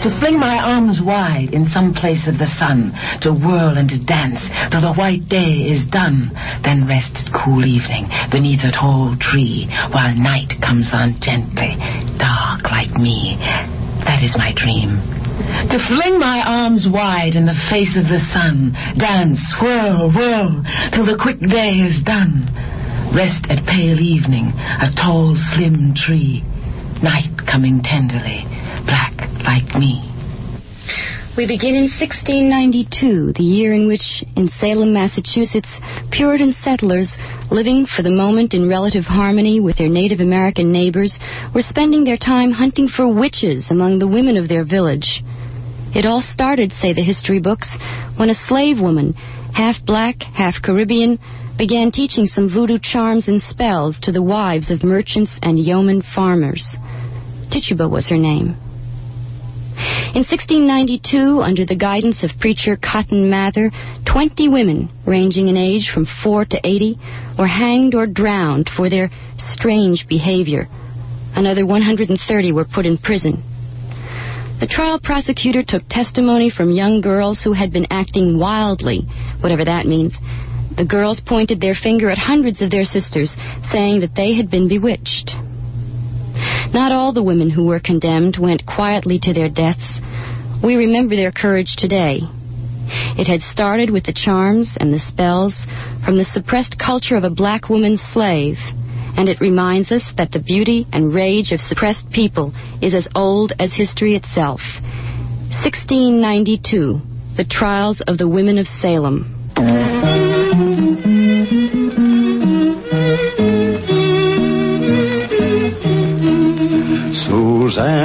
To 0.00 0.08
fling 0.18 0.40
my 0.40 0.56
arms 0.56 0.98
wide 1.04 1.52
in 1.52 1.66
some 1.66 1.92
place 1.92 2.26
of 2.26 2.38
the 2.38 2.48
sun, 2.48 2.96
to 3.20 3.34
whirl 3.34 3.76
and 3.76 3.86
to 3.90 4.02
dance 4.02 4.40
till 4.72 4.80
the 4.80 4.94
white 4.94 5.28
day 5.28 5.68
is 5.68 5.84
done, 5.86 6.32
then 6.64 6.88
rest 6.88 7.28
cool 7.36 7.66
evening 7.66 8.08
beneath 8.32 8.64
a 8.64 8.72
tall 8.72 9.14
tree 9.20 9.68
while 9.92 10.16
night 10.16 10.56
comes 10.64 10.88
on 10.94 11.20
gently, 11.20 11.76
dark 12.20 12.70
like 12.70 12.92
me. 13.00 13.36
That 14.04 14.22
is 14.22 14.36
my 14.36 14.52
dream. 14.52 15.00
To 15.72 15.78
fling 15.88 16.20
my 16.20 16.44
arms 16.44 16.86
wide 16.86 17.34
in 17.34 17.46
the 17.46 17.56
face 17.72 17.96
of 17.96 18.04
the 18.04 18.20
sun, 18.20 18.76
dance, 19.00 19.40
whirl, 19.60 20.12
whirl, 20.12 20.62
till 20.92 21.08
the 21.08 21.18
quick 21.20 21.40
day 21.40 21.80
is 21.80 22.02
done. 22.04 22.44
Rest 23.16 23.48
at 23.48 23.64
pale 23.66 23.98
evening, 23.98 24.52
a 24.56 24.92
tall, 24.94 25.34
slim 25.34 25.94
tree, 25.96 26.44
night 27.02 27.32
coming 27.48 27.80
tenderly, 27.82 28.44
black 28.84 29.16
like 29.42 29.74
me. 29.74 30.09
We 31.36 31.46
begin 31.46 31.76
in 31.76 31.86
1692, 31.86 33.34
the 33.34 33.44
year 33.44 33.72
in 33.72 33.86
which, 33.86 34.24
in 34.34 34.48
Salem, 34.48 34.92
Massachusetts, 34.92 35.78
Puritan 36.10 36.52
settlers, 36.52 37.16
living 37.52 37.86
for 37.86 38.02
the 38.02 38.10
moment 38.10 38.52
in 38.52 38.68
relative 38.68 39.04
harmony 39.04 39.60
with 39.60 39.76
their 39.76 39.88
Native 39.88 40.18
American 40.18 40.72
neighbors, 40.72 41.20
were 41.54 41.62
spending 41.62 42.02
their 42.02 42.16
time 42.16 42.50
hunting 42.50 42.88
for 42.88 43.06
witches 43.06 43.70
among 43.70 44.00
the 44.00 44.08
women 44.08 44.36
of 44.36 44.48
their 44.48 44.64
village. 44.64 45.22
It 45.94 46.04
all 46.04 46.20
started, 46.20 46.72
say 46.72 46.94
the 46.94 47.02
history 47.02 47.38
books, 47.38 47.78
when 48.16 48.28
a 48.28 48.34
slave 48.34 48.80
woman, 48.80 49.12
half 49.54 49.76
black, 49.86 50.22
half 50.22 50.60
Caribbean, 50.60 51.20
began 51.56 51.92
teaching 51.92 52.26
some 52.26 52.48
voodoo 52.48 52.80
charms 52.82 53.28
and 53.28 53.40
spells 53.40 54.00
to 54.00 54.10
the 54.10 54.22
wives 54.22 54.68
of 54.68 54.82
merchants 54.82 55.38
and 55.44 55.60
yeoman 55.60 56.02
farmers. 56.02 56.76
Tituba 57.52 57.88
was 57.88 58.08
her 58.08 58.18
name. 58.18 58.56
In 60.10 60.26
1692, 60.26 61.40
under 61.40 61.64
the 61.64 61.76
guidance 61.76 62.24
of 62.24 62.30
preacher 62.40 62.76
Cotton 62.76 63.30
Mather, 63.30 63.70
20 64.10 64.48
women, 64.48 64.90
ranging 65.06 65.46
in 65.46 65.56
age 65.56 65.92
from 65.94 66.04
4 66.04 66.46
to 66.46 66.60
80, 66.64 66.98
were 67.38 67.46
hanged 67.46 67.94
or 67.94 68.08
drowned 68.08 68.68
for 68.68 68.90
their 68.90 69.08
strange 69.36 70.08
behavior. 70.08 70.66
Another 71.36 71.64
130 71.64 72.50
were 72.50 72.64
put 72.64 72.86
in 72.86 72.98
prison. 72.98 73.40
The 74.58 74.66
trial 74.66 74.98
prosecutor 74.98 75.62
took 75.62 75.84
testimony 75.88 76.50
from 76.50 76.72
young 76.72 77.00
girls 77.00 77.40
who 77.44 77.52
had 77.52 77.72
been 77.72 77.86
acting 77.88 78.36
wildly, 78.36 79.02
whatever 79.38 79.64
that 79.64 79.86
means. 79.86 80.18
The 80.76 80.84
girls 80.84 81.20
pointed 81.20 81.60
their 81.60 81.76
finger 81.76 82.10
at 82.10 82.18
hundreds 82.18 82.62
of 82.62 82.72
their 82.72 82.82
sisters, 82.82 83.36
saying 83.62 84.00
that 84.00 84.16
they 84.16 84.34
had 84.34 84.50
been 84.50 84.66
bewitched. 84.66 85.36
Not 86.72 86.92
all 86.92 87.12
the 87.12 87.22
women 87.22 87.50
who 87.50 87.66
were 87.66 87.80
condemned 87.80 88.36
went 88.38 88.66
quietly 88.66 89.18
to 89.22 89.32
their 89.32 89.48
deaths. 89.48 90.00
We 90.62 90.76
remember 90.76 91.16
their 91.16 91.32
courage 91.32 91.76
today. 91.76 92.20
It 93.16 93.26
had 93.26 93.42
started 93.42 93.90
with 93.90 94.04
the 94.04 94.12
charms 94.12 94.76
and 94.78 94.92
the 94.92 94.98
spells 94.98 95.66
from 96.04 96.16
the 96.16 96.24
suppressed 96.24 96.78
culture 96.78 97.16
of 97.16 97.24
a 97.24 97.30
black 97.30 97.68
woman 97.68 97.96
slave, 97.96 98.58
and 99.16 99.28
it 99.28 99.40
reminds 99.40 99.92
us 99.92 100.12
that 100.16 100.32
the 100.32 100.40
beauty 100.40 100.86
and 100.92 101.14
rage 101.14 101.52
of 101.52 101.60
suppressed 101.60 102.10
people 102.10 102.52
is 102.82 102.94
as 102.94 103.08
old 103.14 103.52
as 103.58 103.74
history 103.74 104.14
itself. 104.16 104.60
1692, 105.62 107.00
the 107.36 107.44
trials 107.44 108.00
of 108.06 108.18
the 108.18 108.28
women 108.28 108.58
of 108.58 108.66
Salem. 108.66 109.36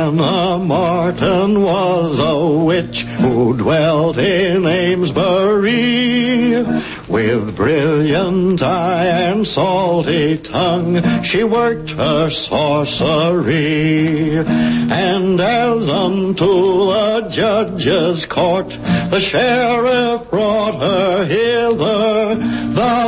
Susanna 0.05 0.59
Martin 0.59 1.63
was 1.63 2.19
a 2.21 2.37
witch 2.63 3.03
who 3.21 3.57
dwelt 3.57 4.19
in 4.19 4.67
Amesbury. 4.67 6.61
With 7.09 7.57
brilliant 7.57 8.61
eye 8.61 9.07
and 9.07 9.47
salty 9.47 10.37
tongue, 10.43 11.01
she 11.23 11.43
worked 11.43 11.89
her 11.89 12.29
sorcery. 12.29 14.35
And 14.37 15.41
as 15.41 15.89
unto 15.89 16.91
a 16.93 17.27
judge's 17.31 18.27
court, 18.29 18.69
the 18.69 19.19
sheriff 19.31 20.29
brought 20.29 20.81
her 20.81 21.25
hither. 21.25 22.35
The 22.75 23.07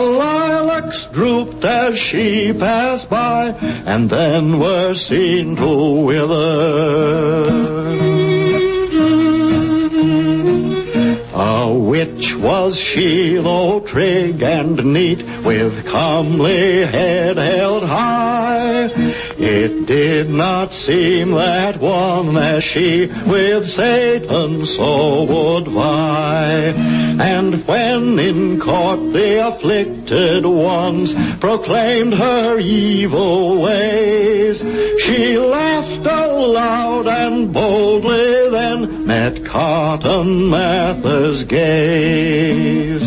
drooped 1.18 1.66
as 1.66 1.98
she 1.98 2.54
passed 2.60 3.10
by, 3.10 3.50
and 3.50 4.08
then 4.08 4.60
were 4.60 4.94
seen 4.94 5.56
to 5.56 6.06
wither. 6.06 7.48
Which 11.98 12.36
was 12.38 12.78
she, 12.94 13.38
though 13.42 13.80
trig 13.80 14.42
and 14.44 14.78
neat, 14.94 15.18
with 15.44 15.74
comely 15.86 16.86
head 16.86 17.38
held 17.38 17.84
high. 17.84 18.90
It 19.40 19.88
did 19.88 20.30
not 20.30 20.72
seem 20.74 21.32
that 21.32 21.82
one 21.82 22.38
as 22.38 22.64
she 22.64 23.08
with 23.26 23.66
Satan 23.66 24.66
so 24.78 25.26
would 25.26 25.74
vie. 25.74 26.74
And 27.20 27.66
when 27.66 28.20
in 28.20 28.60
court 28.62 29.02
the 29.14 29.48
afflicted 29.48 30.46
ones 30.46 31.16
proclaimed 31.40 32.14
her 32.14 32.60
evil 32.60 33.64
ways, 33.64 34.60
she 35.02 35.38
laughed 35.38 36.06
aloud 36.06 37.08
and 37.08 37.52
boldly 37.52 38.52
then 38.52 38.97
met 39.08 39.46
Cotton 39.46 40.50
Mather's 40.50 41.46
gaze. 41.46 43.00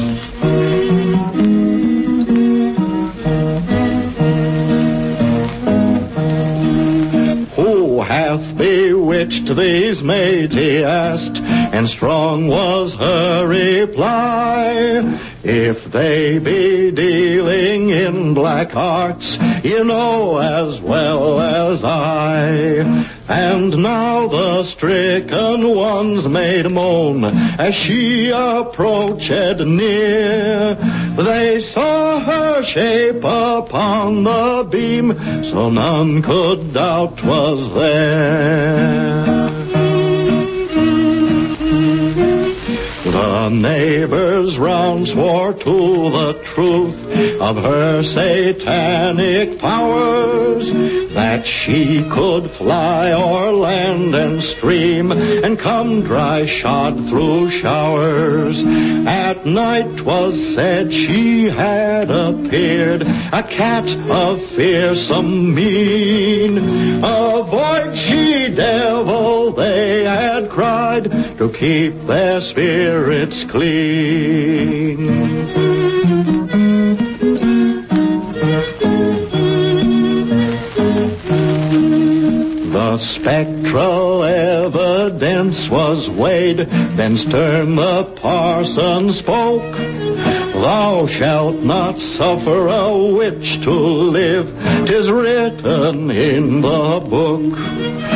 Who 7.55 8.01
hath 8.01 8.57
bewitched 8.57 9.51
these 9.61 10.03
maids, 10.03 10.55
he 10.55 10.83
asked, 10.83 11.37
and 11.37 11.87
strong 11.87 12.49
was 12.49 12.97
her 12.99 13.47
reply. 13.47 15.30
If 15.43 15.91
they 15.91 16.39
be 16.39 16.91
dealing 16.95 17.91
in 17.91 18.35
black 18.35 18.77
arts, 18.77 19.39
you 19.65 19.85
know 19.85 20.37
as 20.37 20.81
well 20.83 21.41
as 21.41 21.83
I. 21.83 23.17
And 23.27 23.83
now 23.83 24.29
the 24.29 24.65
stricken 24.65 25.75
ones 25.75 26.27
made 26.29 26.71
moan 26.71 27.25
as 27.25 27.75
she 27.75 28.31
approached 28.35 29.31
near. 29.65 30.75
They 31.17 31.61
saw 31.73 32.21
her 32.21 32.63
shape 32.65 33.25
upon 33.25 34.25
the 34.25 34.69
beam, 34.71 35.15
so 35.51 35.71
none 35.71 36.23
could 36.23 36.75
doubt 36.75 37.17
'twas 37.17 37.73
there. 37.75 39.70
The 43.51 43.57
neighbors 43.57 44.57
round 44.61 45.09
swore 45.09 45.53
to 45.53 45.65
the 45.65 46.41
truth 46.55 47.00
of 47.41 47.57
her 47.57 48.03
satanic 48.03 49.59
powers, 49.61 50.71
that 51.15 51.45
she 51.45 52.09
could 52.13 52.51
fly 52.57 53.07
o'er 53.13 53.53
land 53.53 54.15
and 54.15 54.43
stream 54.43 55.11
and 55.11 55.59
come 55.59 56.03
dry 56.03 56.47
shod 56.47 56.95
through 57.09 57.51
showers. 57.51 58.57
At 59.07 59.45
night 59.45 59.99
'twas 59.99 60.57
said 60.57 60.93
she 60.93 61.49
had 61.51 62.11
appeared, 62.11 63.03
a 63.03 63.43
cat 63.43 63.87
of 64.11 64.39
fearsome 64.57 65.55
mien. 65.55 67.01
Avoid 67.03 67.95
she 67.97 68.55
devil, 68.55 69.53
they 69.55 70.05
had 70.05 70.49
cried, 70.51 71.05
to 71.39 71.53
keep 71.59 71.95
their 72.07 72.41
spirits 72.41 73.45
clean. 73.51 75.01
Spectral 83.01 84.25
evidence 84.25 85.69
was 85.71 86.09
weighed, 86.19 86.59
then 86.97 87.17
stern 87.17 87.77
the 87.77 88.17
parson 88.21 89.13
spoke. 89.13 89.75
Thou 90.61 91.07
shalt 91.09 91.63
not 91.63 91.97
suffer 91.99 92.69
a 92.69 93.15
witch 93.15 93.65
to 93.65 93.71
live, 93.71 94.47
tis 94.87 95.11
written 95.11 96.11
in 96.11 96.61
the 96.61 97.01
book. 97.09 98.11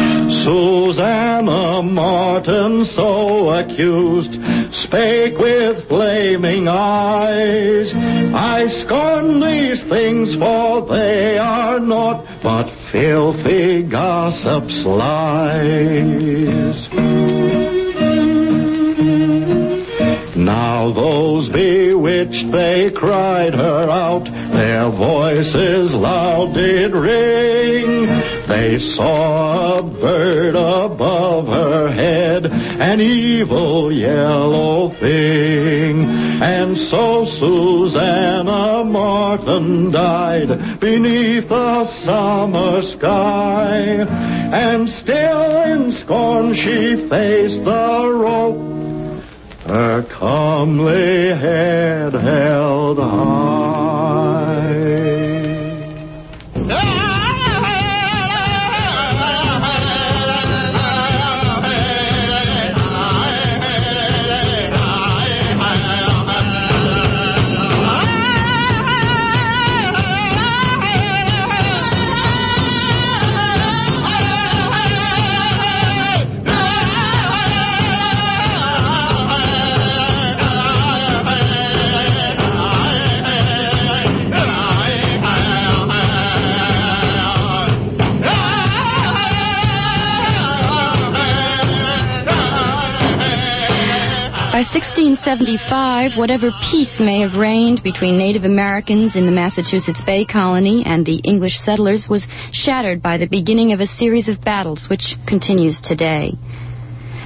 Susanna 0.45 1.81
Martin, 1.83 2.85
so 2.85 3.49
accused, 3.49 4.35
spake 4.73 5.39
with 5.39 5.89
flaming 5.89 6.69
eyes. 6.69 7.93
I 7.95 8.67
scorn 8.85 9.41
these 9.41 9.83
things, 9.89 10.35
for 10.35 10.87
they 10.89 11.39
are 11.39 11.81
naught 11.81 12.27
but 12.43 12.69
filthy 12.95 13.83
gossip's 13.91 14.87
lies. 14.87 16.79
Now 20.37 20.93
those 20.95 21.49
bewitched, 21.49 22.53
they 22.53 22.93
cried 22.95 23.53
her 23.53 23.91
out, 23.91 24.31
their 24.55 24.93
voices 24.93 25.93
loud 25.93 26.55
did 26.55 26.93
ring. 26.95 28.07
They 28.55 28.79
saw 28.79 29.79
a 29.79 29.83
bird 29.83 30.55
above 30.55 31.47
her 31.47 31.89
head, 31.93 32.45
an 32.95 33.01
evil 33.01 33.93
yellow 33.93 34.91
thing. 35.01 36.07
And 36.41 36.79
so 36.79 37.25
Susanna 37.25 38.85
Martin 38.85 39.91
died 39.91 40.81
beneath 40.81 41.49
the 41.49 41.87
summer 42.05 42.83
sky. 42.83 43.99
And 44.53 44.89
still 44.89 45.63
in 45.63 45.91
scorn 45.93 46.55
she 46.55 47.09
faced 47.09 47.65
the 47.65 48.11
rope 48.11 48.75
her 49.67 50.03
comely 50.13 51.29
head 51.31 52.13
held 52.13 52.99
high. 52.99 54.44
1675, 95.25 96.19
whatever 96.19 96.53
peace 96.71 97.01
may 97.01 97.21
have 97.21 97.41
reigned 97.41 97.83
between 97.83 98.19
Native 98.19 98.45
Americans 98.45 99.17
in 99.17 99.25
the 99.25 99.33
Massachusetts 99.33 100.03
Bay 100.05 100.27
Colony 100.27 100.83
and 100.85 101.07
the 101.07 101.17
English 101.25 101.57
settlers 101.61 102.07
was 102.11 102.29
shattered 102.53 103.01
by 103.01 103.17
the 103.17 103.27
beginning 103.27 103.73
of 103.73 103.81
a 103.81 103.87
series 103.87 104.29
of 104.29 104.45
battles 104.45 104.87
which 104.91 105.17
continues 105.27 105.81
today. 105.81 106.35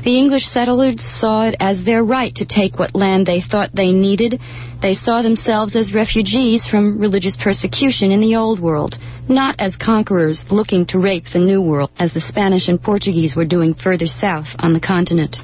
The 0.04 0.16
English 0.16 0.46
settlers 0.46 1.02
saw 1.02 1.48
it 1.48 1.56
as 1.58 1.82
their 1.82 2.04
right 2.04 2.32
to 2.36 2.46
take 2.46 2.78
what 2.78 2.94
land 2.94 3.26
they 3.26 3.40
thought 3.40 3.74
they 3.74 3.90
needed. 3.90 4.40
They 4.80 4.94
saw 4.94 5.22
themselves 5.22 5.74
as 5.74 5.92
refugees 5.92 6.68
from 6.68 7.00
religious 7.00 7.36
persecution 7.36 8.12
in 8.12 8.20
the 8.20 8.36
Old 8.36 8.60
World, 8.60 8.96
not 9.28 9.56
as 9.58 9.74
conquerors 9.74 10.44
looking 10.52 10.86
to 10.86 11.00
rape 11.00 11.24
the 11.32 11.40
New 11.40 11.60
World, 11.60 11.90
as 11.98 12.14
the 12.14 12.20
Spanish 12.20 12.68
and 12.68 12.80
Portuguese 12.80 13.34
were 13.34 13.44
doing 13.44 13.74
further 13.74 14.06
south 14.06 14.54
on 14.60 14.72
the 14.72 14.78
continent. 14.80 15.38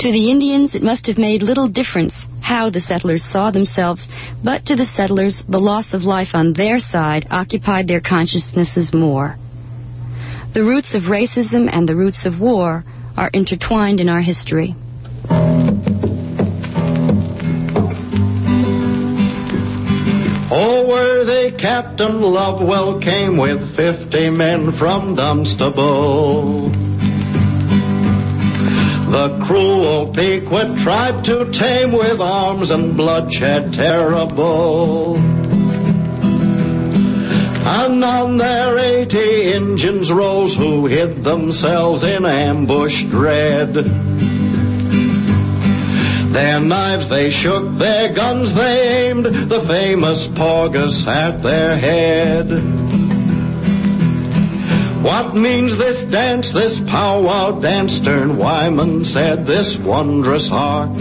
To 0.00 0.10
the 0.10 0.30
Indians, 0.30 0.74
it 0.74 0.82
must 0.82 1.06
have 1.08 1.18
made 1.18 1.42
little 1.42 1.68
difference 1.68 2.24
how 2.40 2.70
the 2.70 2.80
settlers 2.80 3.22
saw 3.22 3.50
themselves, 3.50 4.08
but 4.42 4.64
to 4.64 4.74
the 4.74 4.86
settlers, 4.86 5.42
the 5.46 5.58
loss 5.58 5.92
of 5.92 6.04
life 6.04 6.28
on 6.32 6.54
their 6.54 6.78
side 6.78 7.26
occupied 7.30 7.86
their 7.86 8.00
consciousnesses 8.00 8.94
more. 8.94 9.36
The 10.54 10.64
roots 10.64 10.94
of 10.94 11.02
racism 11.02 11.68
and 11.70 11.86
the 11.86 11.96
roots 11.96 12.24
of 12.24 12.40
war 12.40 12.82
are 13.14 13.28
intertwined 13.34 14.00
in 14.00 14.08
our 14.08 14.22
history. 14.22 14.74
Oh, 20.50 20.88
worthy 20.88 21.54
Captain 21.58 22.22
Lovewell 22.22 23.00
came 23.02 23.36
with 23.36 23.76
fifty 23.76 24.30
men 24.30 24.78
from 24.78 25.14
Dunstable. 25.14 26.89
The 29.10 29.44
cruel 29.44 30.12
Pequot 30.14 30.84
tribe 30.84 31.24
to 31.24 31.50
tame 31.50 31.90
with 31.90 32.20
arms 32.20 32.70
and 32.70 32.96
bloodshed 32.96 33.72
terrible. 33.72 35.16
And 37.66 38.04
on 38.04 38.38
their 38.38 38.78
eighty 38.78 39.52
Injuns 39.52 40.12
rose 40.14 40.54
who 40.54 40.86
hid 40.86 41.24
themselves 41.24 42.04
in 42.04 42.24
ambush 42.24 43.02
dread. 43.10 43.74
Their 46.32 46.60
knives 46.60 47.10
they 47.10 47.30
shook, 47.30 47.78
their 47.80 48.14
guns 48.14 48.54
they 48.54 49.10
aimed, 49.10 49.26
the 49.26 49.66
famous 49.66 50.28
Paugus 50.38 51.04
at 51.08 51.42
their 51.42 51.76
head. 51.76 52.79
What 55.02 55.34
means 55.34 55.78
this 55.78 56.04
dance, 56.12 56.52
this 56.52 56.78
powwow 56.86 57.60
dance? 57.60 57.96
Stern 57.96 58.36
Wyman 58.36 59.04
said, 59.04 59.46
this 59.46 59.78
wondrous 59.82 60.48
art. 60.52 61.00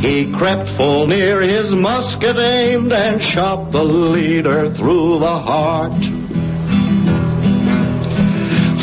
He 0.00 0.32
crept 0.32 0.70
full 0.76 1.08
near, 1.08 1.42
his 1.42 1.74
musket 1.74 2.36
aimed, 2.36 2.92
and 2.92 3.20
shot 3.20 3.72
the 3.72 3.82
leader 3.82 4.72
through 4.74 5.18
the 5.18 5.36
heart. 5.42 5.98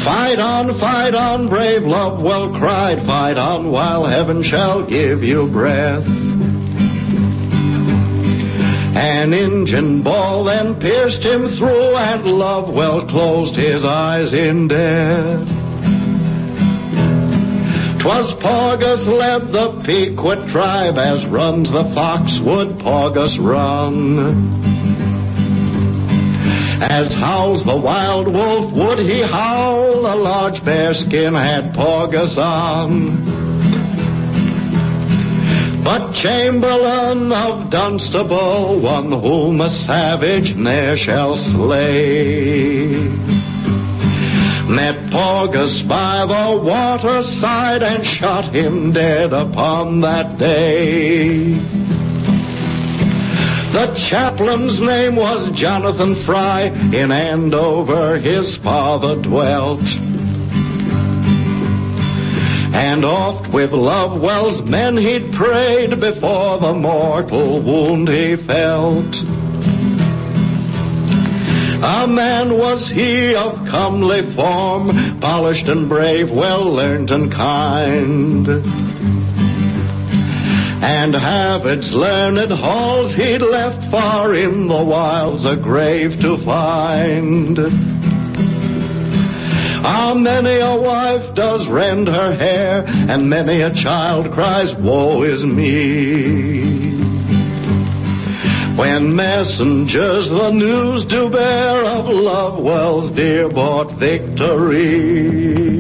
Fight 0.03 0.37
on, 0.37 0.77
fight 0.77 1.15
on, 1.15 1.47
brave 1.47 1.83
Lovewell 1.83 2.53
cried, 2.59 2.99
fight 3.07 3.37
on 3.37 3.71
while 3.71 4.05
heaven 4.05 4.43
shall 4.43 4.85
give 4.85 5.23
you 5.23 5.47
breath. 5.47 6.24
An 8.95 9.33
Injun 9.33 10.03
ball 10.03 10.45
then 10.45 10.79
pierced 10.79 11.21
him 11.21 11.47
through, 11.57 11.97
and 11.97 12.23
Lovewell 12.23 13.05
closed 13.09 13.55
his 13.55 13.83
eyes 13.83 14.31
in 14.31 14.69
death. 14.69 15.43
Twas 18.01 18.31
Paugus 18.39 19.05
led 19.07 19.51
the 19.51 19.83
Pequot 19.83 20.47
tribe, 20.53 20.97
as 20.97 21.25
runs 21.27 21.69
the 21.71 21.91
fox 21.93 22.39
foxwood 22.39 22.79
Paugus 22.79 23.37
run. 23.41 24.63
As 26.81 27.13
howls 27.15 27.65
the 27.65 27.75
wild 27.75 28.27
wolf 28.27 28.71
would 28.75 28.99
he 28.99 29.23
howl, 29.23 30.05
a 30.05 30.15
large 30.15 30.63
bear 30.63 30.93
skin 30.93 31.33
had 31.33 31.73
Paugus 31.73 32.37
on. 32.37 33.34
But 35.85 36.13
Chamberlain 36.13 37.31
of 37.31 37.69
Dunstable, 37.69 38.81
one 38.81 39.11
whom 39.21 39.61
a 39.61 39.69
savage 39.69 40.55
ne'er 40.57 40.97
shall 40.97 41.37
slay, 41.37 42.97
met 44.65 45.11
Paugus 45.13 45.83
by 45.87 46.25
the 46.25 46.63
waterside 46.65 47.83
and 47.83 48.03
shot 48.03 48.51
him 48.51 48.93
dead 48.93 49.31
upon 49.31 50.01
that 50.01 50.39
day. 50.39 51.53
The 53.77 53.93
chaplain's 54.09 54.81
name 54.81 55.15
was 55.15 55.51
Jonathan 55.53 56.25
Fry. 56.25 56.63
In 56.65 57.11
Andover 57.11 58.17
his 58.17 58.57
father 58.63 59.21
dwelt. 59.21 59.85
And 62.75 63.05
oft 63.05 63.53
with 63.53 63.71
Lovewell's 63.71 64.61
men 64.69 64.97
he'd 64.97 65.31
prayed 65.31 65.91
before 65.91 66.59
the 66.59 66.73
mortal 66.73 67.63
wound 67.63 68.09
he 68.09 68.35
felt. 68.35 69.15
A 71.81 72.05
man 72.05 72.57
was 72.57 72.91
he 72.93 73.33
of 73.33 73.65
comely 73.71 74.35
form, 74.35 75.19
polished 75.21 75.69
and 75.69 75.87
brave, 75.87 76.27
well 76.29 76.65
learned 76.67 77.11
and 77.11 77.31
kind 77.31 78.47
and 80.85 81.15
Harvard's 81.15 81.91
learned 81.93 82.51
halls 82.51 83.15
he'd 83.15 83.41
left 83.41 83.89
far 83.89 84.35
in 84.35 84.67
the 84.67 84.83
wilds 84.83 85.45
a 85.45 85.55
grave 85.55 86.11
to 86.21 86.37
find. 86.45 87.94
Ah, 89.87 90.15
many 90.15 90.59
a 90.61 90.81
wife 90.81 91.35
does 91.35 91.67
rend 91.67 92.07
her 92.07 92.35
hair, 92.35 92.83
and 92.87 93.29
many 93.29 93.61
a 93.61 93.71
child 93.71 94.33
cries, 94.33 94.73
Woe 94.81 95.21
is 95.21 95.43
me. 95.43 96.95
When 98.75 99.15
messengers 99.15 100.27
the 100.27 100.49
news 100.49 101.05
do 101.05 101.29
bear 101.29 101.85
of 101.85 102.07
Lovewell's 102.07 103.11
dear 103.11 103.47
bought 103.47 103.99
victory. 103.99 105.74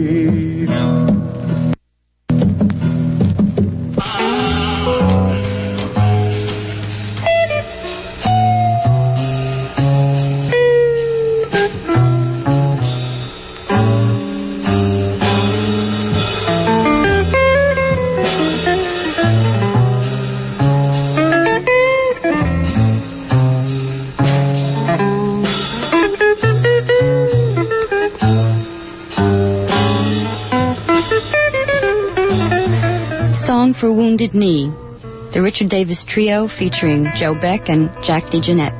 Wounded 34.05 34.35
Knee, 34.35 34.71
the 35.33 35.41
Richard 35.41 35.69
Davis 35.69 36.05
Trio 36.07 36.47
featuring 36.47 37.07
Joe 37.15 37.33
Beck 37.33 37.69
and 37.69 37.89
Jack 38.03 38.25
DeJohnette. 38.25 38.75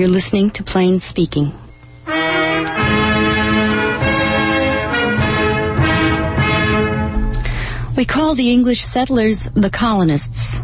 You're 0.00 0.08
listening 0.08 0.50
to 0.52 0.64
Plain 0.64 1.00
Speaking. 1.00 1.52
We 7.98 8.06
call 8.06 8.34
the 8.34 8.50
English 8.50 8.80
settlers 8.80 9.46
the 9.54 9.68
colonists. 9.68 10.56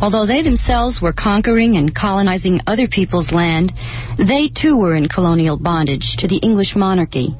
Although 0.00 0.26
they 0.26 0.42
themselves 0.44 1.02
were 1.02 1.12
conquering 1.12 1.76
and 1.76 1.92
colonizing 1.92 2.60
other 2.68 2.86
people's 2.86 3.32
land, 3.32 3.72
they 4.16 4.48
too 4.48 4.76
were 4.76 4.94
in 4.94 5.08
colonial 5.08 5.58
bondage 5.58 6.14
to 6.18 6.28
the 6.28 6.36
English 6.36 6.76
monarchy. 6.76 7.34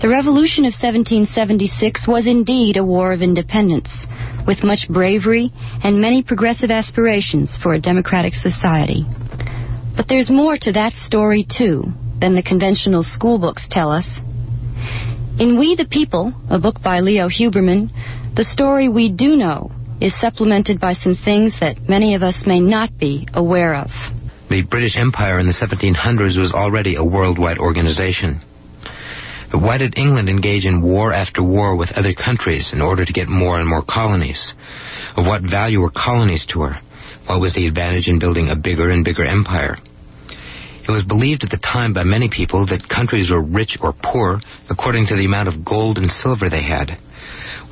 The 0.00 0.08
Revolution 0.08 0.62
of 0.62 0.78
1776 0.78 2.06
was 2.06 2.28
indeed 2.28 2.76
a 2.76 2.84
war 2.84 3.10
of 3.10 3.20
independence, 3.20 4.06
with 4.46 4.62
much 4.62 4.88
bravery 4.88 5.50
and 5.82 6.00
many 6.00 6.22
progressive 6.22 6.70
aspirations 6.70 7.58
for 7.60 7.74
a 7.74 7.80
democratic 7.80 8.34
society. 8.34 9.04
But 9.96 10.08
there's 10.08 10.30
more 10.30 10.56
to 10.58 10.72
that 10.72 10.92
story, 10.92 11.44
too, 11.48 11.84
than 12.20 12.34
the 12.34 12.42
conventional 12.42 13.02
schoolbooks 13.02 13.66
tell 13.68 13.90
us. 13.90 14.20
In 15.38 15.58
We 15.58 15.74
the 15.74 15.86
People, 15.90 16.32
a 16.50 16.58
book 16.58 16.82
by 16.82 17.00
Leo 17.00 17.28
Huberman, 17.28 17.90
the 18.36 18.44
story 18.44 18.88
we 18.88 19.10
do 19.10 19.36
know 19.36 19.72
is 20.00 20.18
supplemented 20.18 20.78
by 20.80 20.92
some 20.92 21.14
things 21.14 21.58
that 21.60 21.88
many 21.88 22.14
of 22.14 22.22
us 22.22 22.44
may 22.46 22.60
not 22.60 22.98
be 22.98 23.26
aware 23.32 23.74
of. 23.74 23.88
The 24.48 24.62
British 24.62 24.96
Empire 24.96 25.38
in 25.38 25.46
the 25.46 25.52
1700s 25.52 26.38
was 26.38 26.52
already 26.52 26.96
a 26.96 27.04
worldwide 27.04 27.58
organization. 27.58 28.40
But 29.50 29.62
why 29.62 29.78
did 29.78 29.98
England 29.98 30.28
engage 30.28 30.66
in 30.66 30.82
war 30.82 31.12
after 31.12 31.42
war 31.42 31.76
with 31.76 31.92
other 31.92 32.12
countries 32.12 32.72
in 32.72 32.82
order 32.82 33.04
to 33.04 33.12
get 33.12 33.28
more 33.28 33.58
and 33.58 33.68
more 33.68 33.82
colonies? 33.82 34.54
Of 35.16 35.26
what 35.26 35.42
value 35.42 35.80
were 35.80 35.90
colonies 35.90 36.44
to 36.52 36.60
her? 36.60 36.80
What 37.26 37.40
was 37.40 37.54
the 37.54 37.66
advantage 37.66 38.08
in 38.08 38.18
building 38.18 38.48
a 38.48 38.56
bigger 38.56 38.90
and 38.90 39.04
bigger 39.04 39.26
empire? 39.26 39.76
It 40.86 40.92
was 40.92 41.04
believed 41.04 41.42
at 41.42 41.50
the 41.50 41.58
time 41.58 41.92
by 41.92 42.04
many 42.04 42.28
people 42.30 42.66
that 42.66 42.88
countries 42.88 43.30
were 43.30 43.42
rich 43.42 43.76
or 43.82 43.92
poor 43.92 44.40
according 44.70 45.06
to 45.08 45.16
the 45.16 45.24
amount 45.24 45.48
of 45.48 45.64
gold 45.64 45.98
and 45.98 46.10
silver 46.10 46.48
they 46.48 46.62
had. 46.62 46.96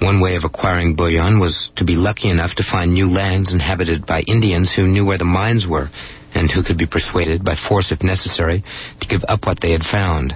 One 0.01 0.21
way 0.21 0.35
of 0.35 0.43
acquiring 0.43 0.97
bullion 0.97 1.39
was 1.39 1.71
to 1.77 1.85
be 1.85 1.95
lucky 1.95 2.29
enough 2.29 2.57
to 2.57 2.65
find 2.69 2.93
new 2.93 3.07
lands 3.07 3.53
inhabited 3.53 4.07
by 4.07 4.23
Indians 4.27 4.75
who 4.75 4.89
knew 4.89 5.07
where 5.07 5.19
the 5.19 5.25
mines 5.25 5.67
were 5.69 5.89
and 6.35 6.51
who 6.51 6.65
could 6.65 6.77
be 6.77 6.87
persuaded, 6.87 7.45
by 7.45 7.55
force 7.55 7.93
if 7.93 8.03
necessary, 8.03 8.65
to 9.01 9.07
give 9.07 9.23
up 9.29 9.47
what 9.47 9.61
they 9.61 9.71
had 9.71 9.85
found. 9.85 10.35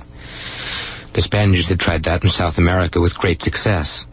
The 1.15 1.23
Spaniards 1.23 1.69
had 1.69 1.81
tried 1.81 2.05
that 2.05 2.23
in 2.23 2.31
South 2.31 2.59
America 2.59 3.01
with 3.01 3.19
great 3.19 3.43
success. 3.43 4.07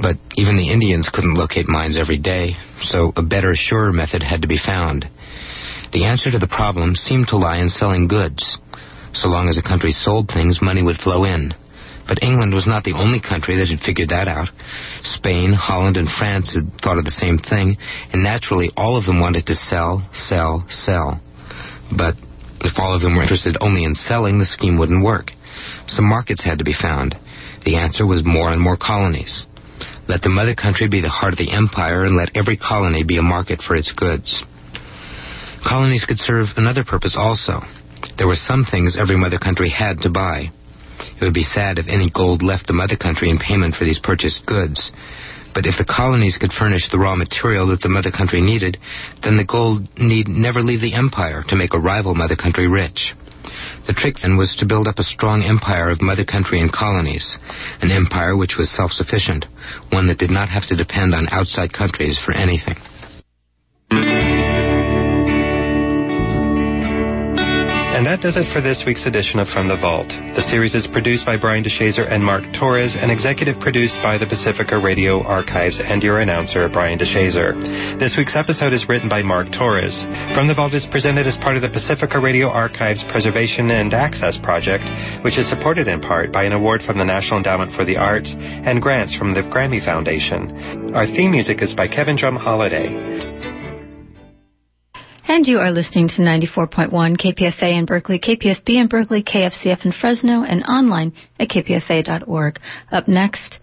But 0.00 0.16
even 0.36 0.56
the 0.56 0.70
Indians 0.70 1.08
couldn't 1.12 1.34
locate 1.34 1.68
mines 1.68 1.98
every 1.98 2.18
day, 2.18 2.56
so 2.80 3.12
a 3.16 3.22
better, 3.22 3.54
surer 3.54 3.92
method 3.92 4.22
had 4.22 4.42
to 4.42 4.48
be 4.48 4.58
found. 4.58 5.08
The 5.92 6.06
answer 6.06 6.30
to 6.32 6.38
the 6.38 6.48
problem 6.48 6.96
seemed 6.96 7.28
to 7.28 7.36
lie 7.36 7.58
in 7.58 7.68
selling 7.68 8.08
goods. 8.08 8.58
So 9.12 9.28
long 9.28 9.48
as 9.48 9.58
a 9.58 9.62
country 9.62 9.92
sold 9.92 10.28
things, 10.28 10.60
money 10.60 10.82
would 10.82 10.96
flow 10.96 11.24
in. 11.24 11.54
But 12.06 12.22
England 12.22 12.52
was 12.52 12.66
not 12.66 12.84
the 12.84 12.92
only 12.92 13.20
country 13.20 13.56
that 13.56 13.68
had 13.68 13.80
figured 13.80 14.10
that 14.10 14.28
out. 14.28 14.48
Spain, 15.02 15.52
Holland, 15.52 15.96
and 15.96 16.10
France 16.10 16.54
had 16.54 16.68
thought 16.82 16.98
of 16.98 17.04
the 17.04 17.10
same 17.10 17.38
thing, 17.38 17.76
and 18.12 18.22
naturally 18.22 18.70
all 18.76 18.96
of 18.96 19.06
them 19.06 19.20
wanted 19.20 19.46
to 19.46 19.54
sell, 19.54 20.06
sell, 20.12 20.66
sell. 20.68 21.20
But 21.96 22.16
if 22.60 22.78
all 22.78 22.94
of 22.94 23.00
them 23.00 23.16
were 23.16 23.22
interested 23.22 23.56
only 23.60 23.84
in 23.84 23.94
selling, 23.94 24.38
the 24.38 24.46
scheme 24.46 24.78
wouldn't 24.78 25.04
work. 25.04 25.30
Some 25.86 26.04
markets 26.04 26.44
had 26.44 26.58
to 26.58 26.64
be 26.64 26.74
found. 26.74 27.14
The 27.64 27.76
answer 27.76 28.06
was 28.06 28.24
more 28.24 28.52
and 28.52 28.60
more 28.60 28.76
colonies. 28.76 29.46
Let 30.08 30.22
the 30.22 30.28
mother 30.28 30.54
country 30.54 30.88
be 30.88 31.00
the 31.00 31.08
heart 31.08 31.32
of 31.32 31.38
the 31.38 31.52
empire, 31.52 32.04
and 32.04 32.16
let 32.16 32.36
every 32.36 32.56
colony 32.56 33.04
be 33.04 33.18
a 33.18 33.22
market 33.22 33.62
for 33.62 33.74
its 33.74 33.92
goods. 33.92 34.44
Colonies 35.66 36.04
could 36.04 36.18
serve 36.18 36.48
another 36.56 36.84
purpose 36.84 37.16
also. 37.16 37.62
There 38.18 38.28
were 38.28 38.34
some 38.34 38.64
things 38.64 38.96
every 38.98 39.16
mother 39.16 39.38
country 39.38 39.70
had 39.70 40.00
to 40.02 40.10
buy. 40.10 40.52
It 41.20 41.24
would 41.24 41.34
be 41.34 41.42
sad 41.42 41.78
if 41.78 41.88
any 41.88 42.10
gold 42.10 42.42
left 42.42 42.66
the 42.66 42.74
mother 42.74 42.96
country 42.96 43.30
in 43.30 43.38
payment 43.38 43.74
for 43.74 43.84
these 43.84 43.98
purchased 43.98 44.44
goods. 44.46 44.92
But 45.54 45.66
if 45.66 45.78
the 45.78 45.86
colonies 45.88 46.36
could 46.36 46.52
furnish 46.52 46.90
the 46.90 46.98
raw 46.98 47.16
material 47.16 47.68
that 47.68 47.80
the 47.80 47.88
mother 47.88 48.10
country 48.10 48.40
needed, 48.40 48.76
then 49.22 49.36
the 49.36 49.46
gold 49.46 49.88
need 49.96 50.28
never 50.28 50.60
leave 50.60 50.80
the 50.80 50.94
empire 50.94 51.44
to 51.48 51.56
make 51.56 51.72
a 51.72 51.78
rival 51.78 52.14
mother 52.14 52.36
country 52.36 52.68
rich. 52.68 53.14
The 53.86 53.92
trick 53.92 54.16
then 54.22 54.36
was 54.36 54.56
to 54.56 54.66
build 54.66 54.88
up 54.88 54.98
a 54.98 55.02
strong 55.02 55.42
empire 55.42 55.90
of 55.90 56.00
mother 56.00 56.24
country 56.24 56.60
and 56.60 56.72
colonies, 56.72 57.36
an 57.82 57.90
empire 57.90 58.36
which 58.36 58.56
was 58.56 58.70
self-sufficient, 58.70 59.44
one 59.90 60.08
that 60.08 60.18
did 60.18 60.30
not 60.30 60.48
have 60.48 60.66
to 60.68 60.76
depend 60.76 61.14
on 61.14 61.28
outside 61.30 61.72
countries 61.72 62.18
for 62.18 62.32
anything. 62.32 62.76
And 67.94 68.10
that 68.10 68.18
does 68.18 68.34
it 68.34 68.50
for 68.50 68.58
this 68.58 68.82
week's 68.82 69.06
edition 69.06 69.38
of 69.38 69.46
From 69.46 69.70
the 69.70 69.78
Vault. 69.78 70.10
The 70.10 70.42
series 70.42 70.74
is 70.74 70.90
produced 70.90 71.22
by 71.22 71.38
Brian 71.38 71.62
DeShazor 71.62 72.10
and 72.10 72.26
Mark 72.26 72.42
Torres 72.50 72.98
and 72.98 73.06
executive 73.06 73.62
produced 73.62 74.02
by 74.02 74.18
the 74.18 74.26
Pacifica 74.26 74.82
Radio 74.82 75.22
Archives 75.22 75.78
and 75.78 76.02
your 76.02 76.18
announcer, 76.18 76.68
Brian 76.68 76.98
DeShazor. 76.98 77.54
This 78.02 78.18
week's 78.18 78.34
episode 78.34 78.72
is 78.72 78.88
written 78.90 79.08
by 79.08 79.22
Mark 79.22 79.46
Torres. 79.54 80.02
From 80.34 80.50
the 80.50 80.58
Vault 80.58 80.74
is 80.74 80.90
presented 80.90 81.28
as 81.30 81.38
part 81.38 81.54
of 81.54 81.62
the 81.62 81.70
Pacifica 81.70 82.18
Radio 82.18 82.50
Archives 82.50 83.06
Preservation 83.06 83.70
and 83.70 83.94
Access 83.94 84.42
Project, 84.42 84.90
which 85.22 85.38
is 85.38 85.48
supported 85.48 85.86
in 85.86 86.02
part 86.02 86.32
by 86.32 86.42
an 86.42 86.52
award 86.52 86.82
from 86.82 86.98
the 86.98 87.06
National 87.06 87.38
Endowment 87.38 87.78
for 87.78 87.84
the 87.86 87.96
Arts 87.96 88.34
and 88.34 88.82
grants 88.82 89.14
from 89.14 89.38
the 89.38 89.46
Grammy 89.46 89.78
Foundation. 89.78 90.90
Our 90.98 91.06
theme 91.06 91.30
music 91.30 91.62
is 91.62 91.74
by 91.74 91.86
Kevin 91.86 92.16
Drum 92.18 92.34
Holiday. 92.34 93.33
And 95.26 95.46
you 95.46 95.58
are 95.58 95.70
listening 95.70 96.08
to 96.08 96.22
94.1 96.22 96.90
KPFA 96.92 97.78
in 97.78 97.86
Berkeley, 97.86 98.18
KPFB 98.18 98.80
in 98.80 98.88
Berkeley, 98.88 99.22
KFCF 99.22 99.86
in 99.86 99.92
Fresno, 99.92 100.42
and 100.42 100.62
online 100.64 101.14
at 101.40 101.48
kpfa.org. 101.48 102.58
Up 102.92 103.08
next, 103.08 103.58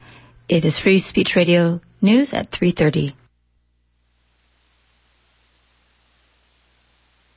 it 0.50 0.65
is 0.65 0.80
Free 0.80 0.97
Speech 0.97 1.34
Radio 1.36 1.80
News 2.02 2.34
at 2.34 2.52
3.30. 2.52 3.13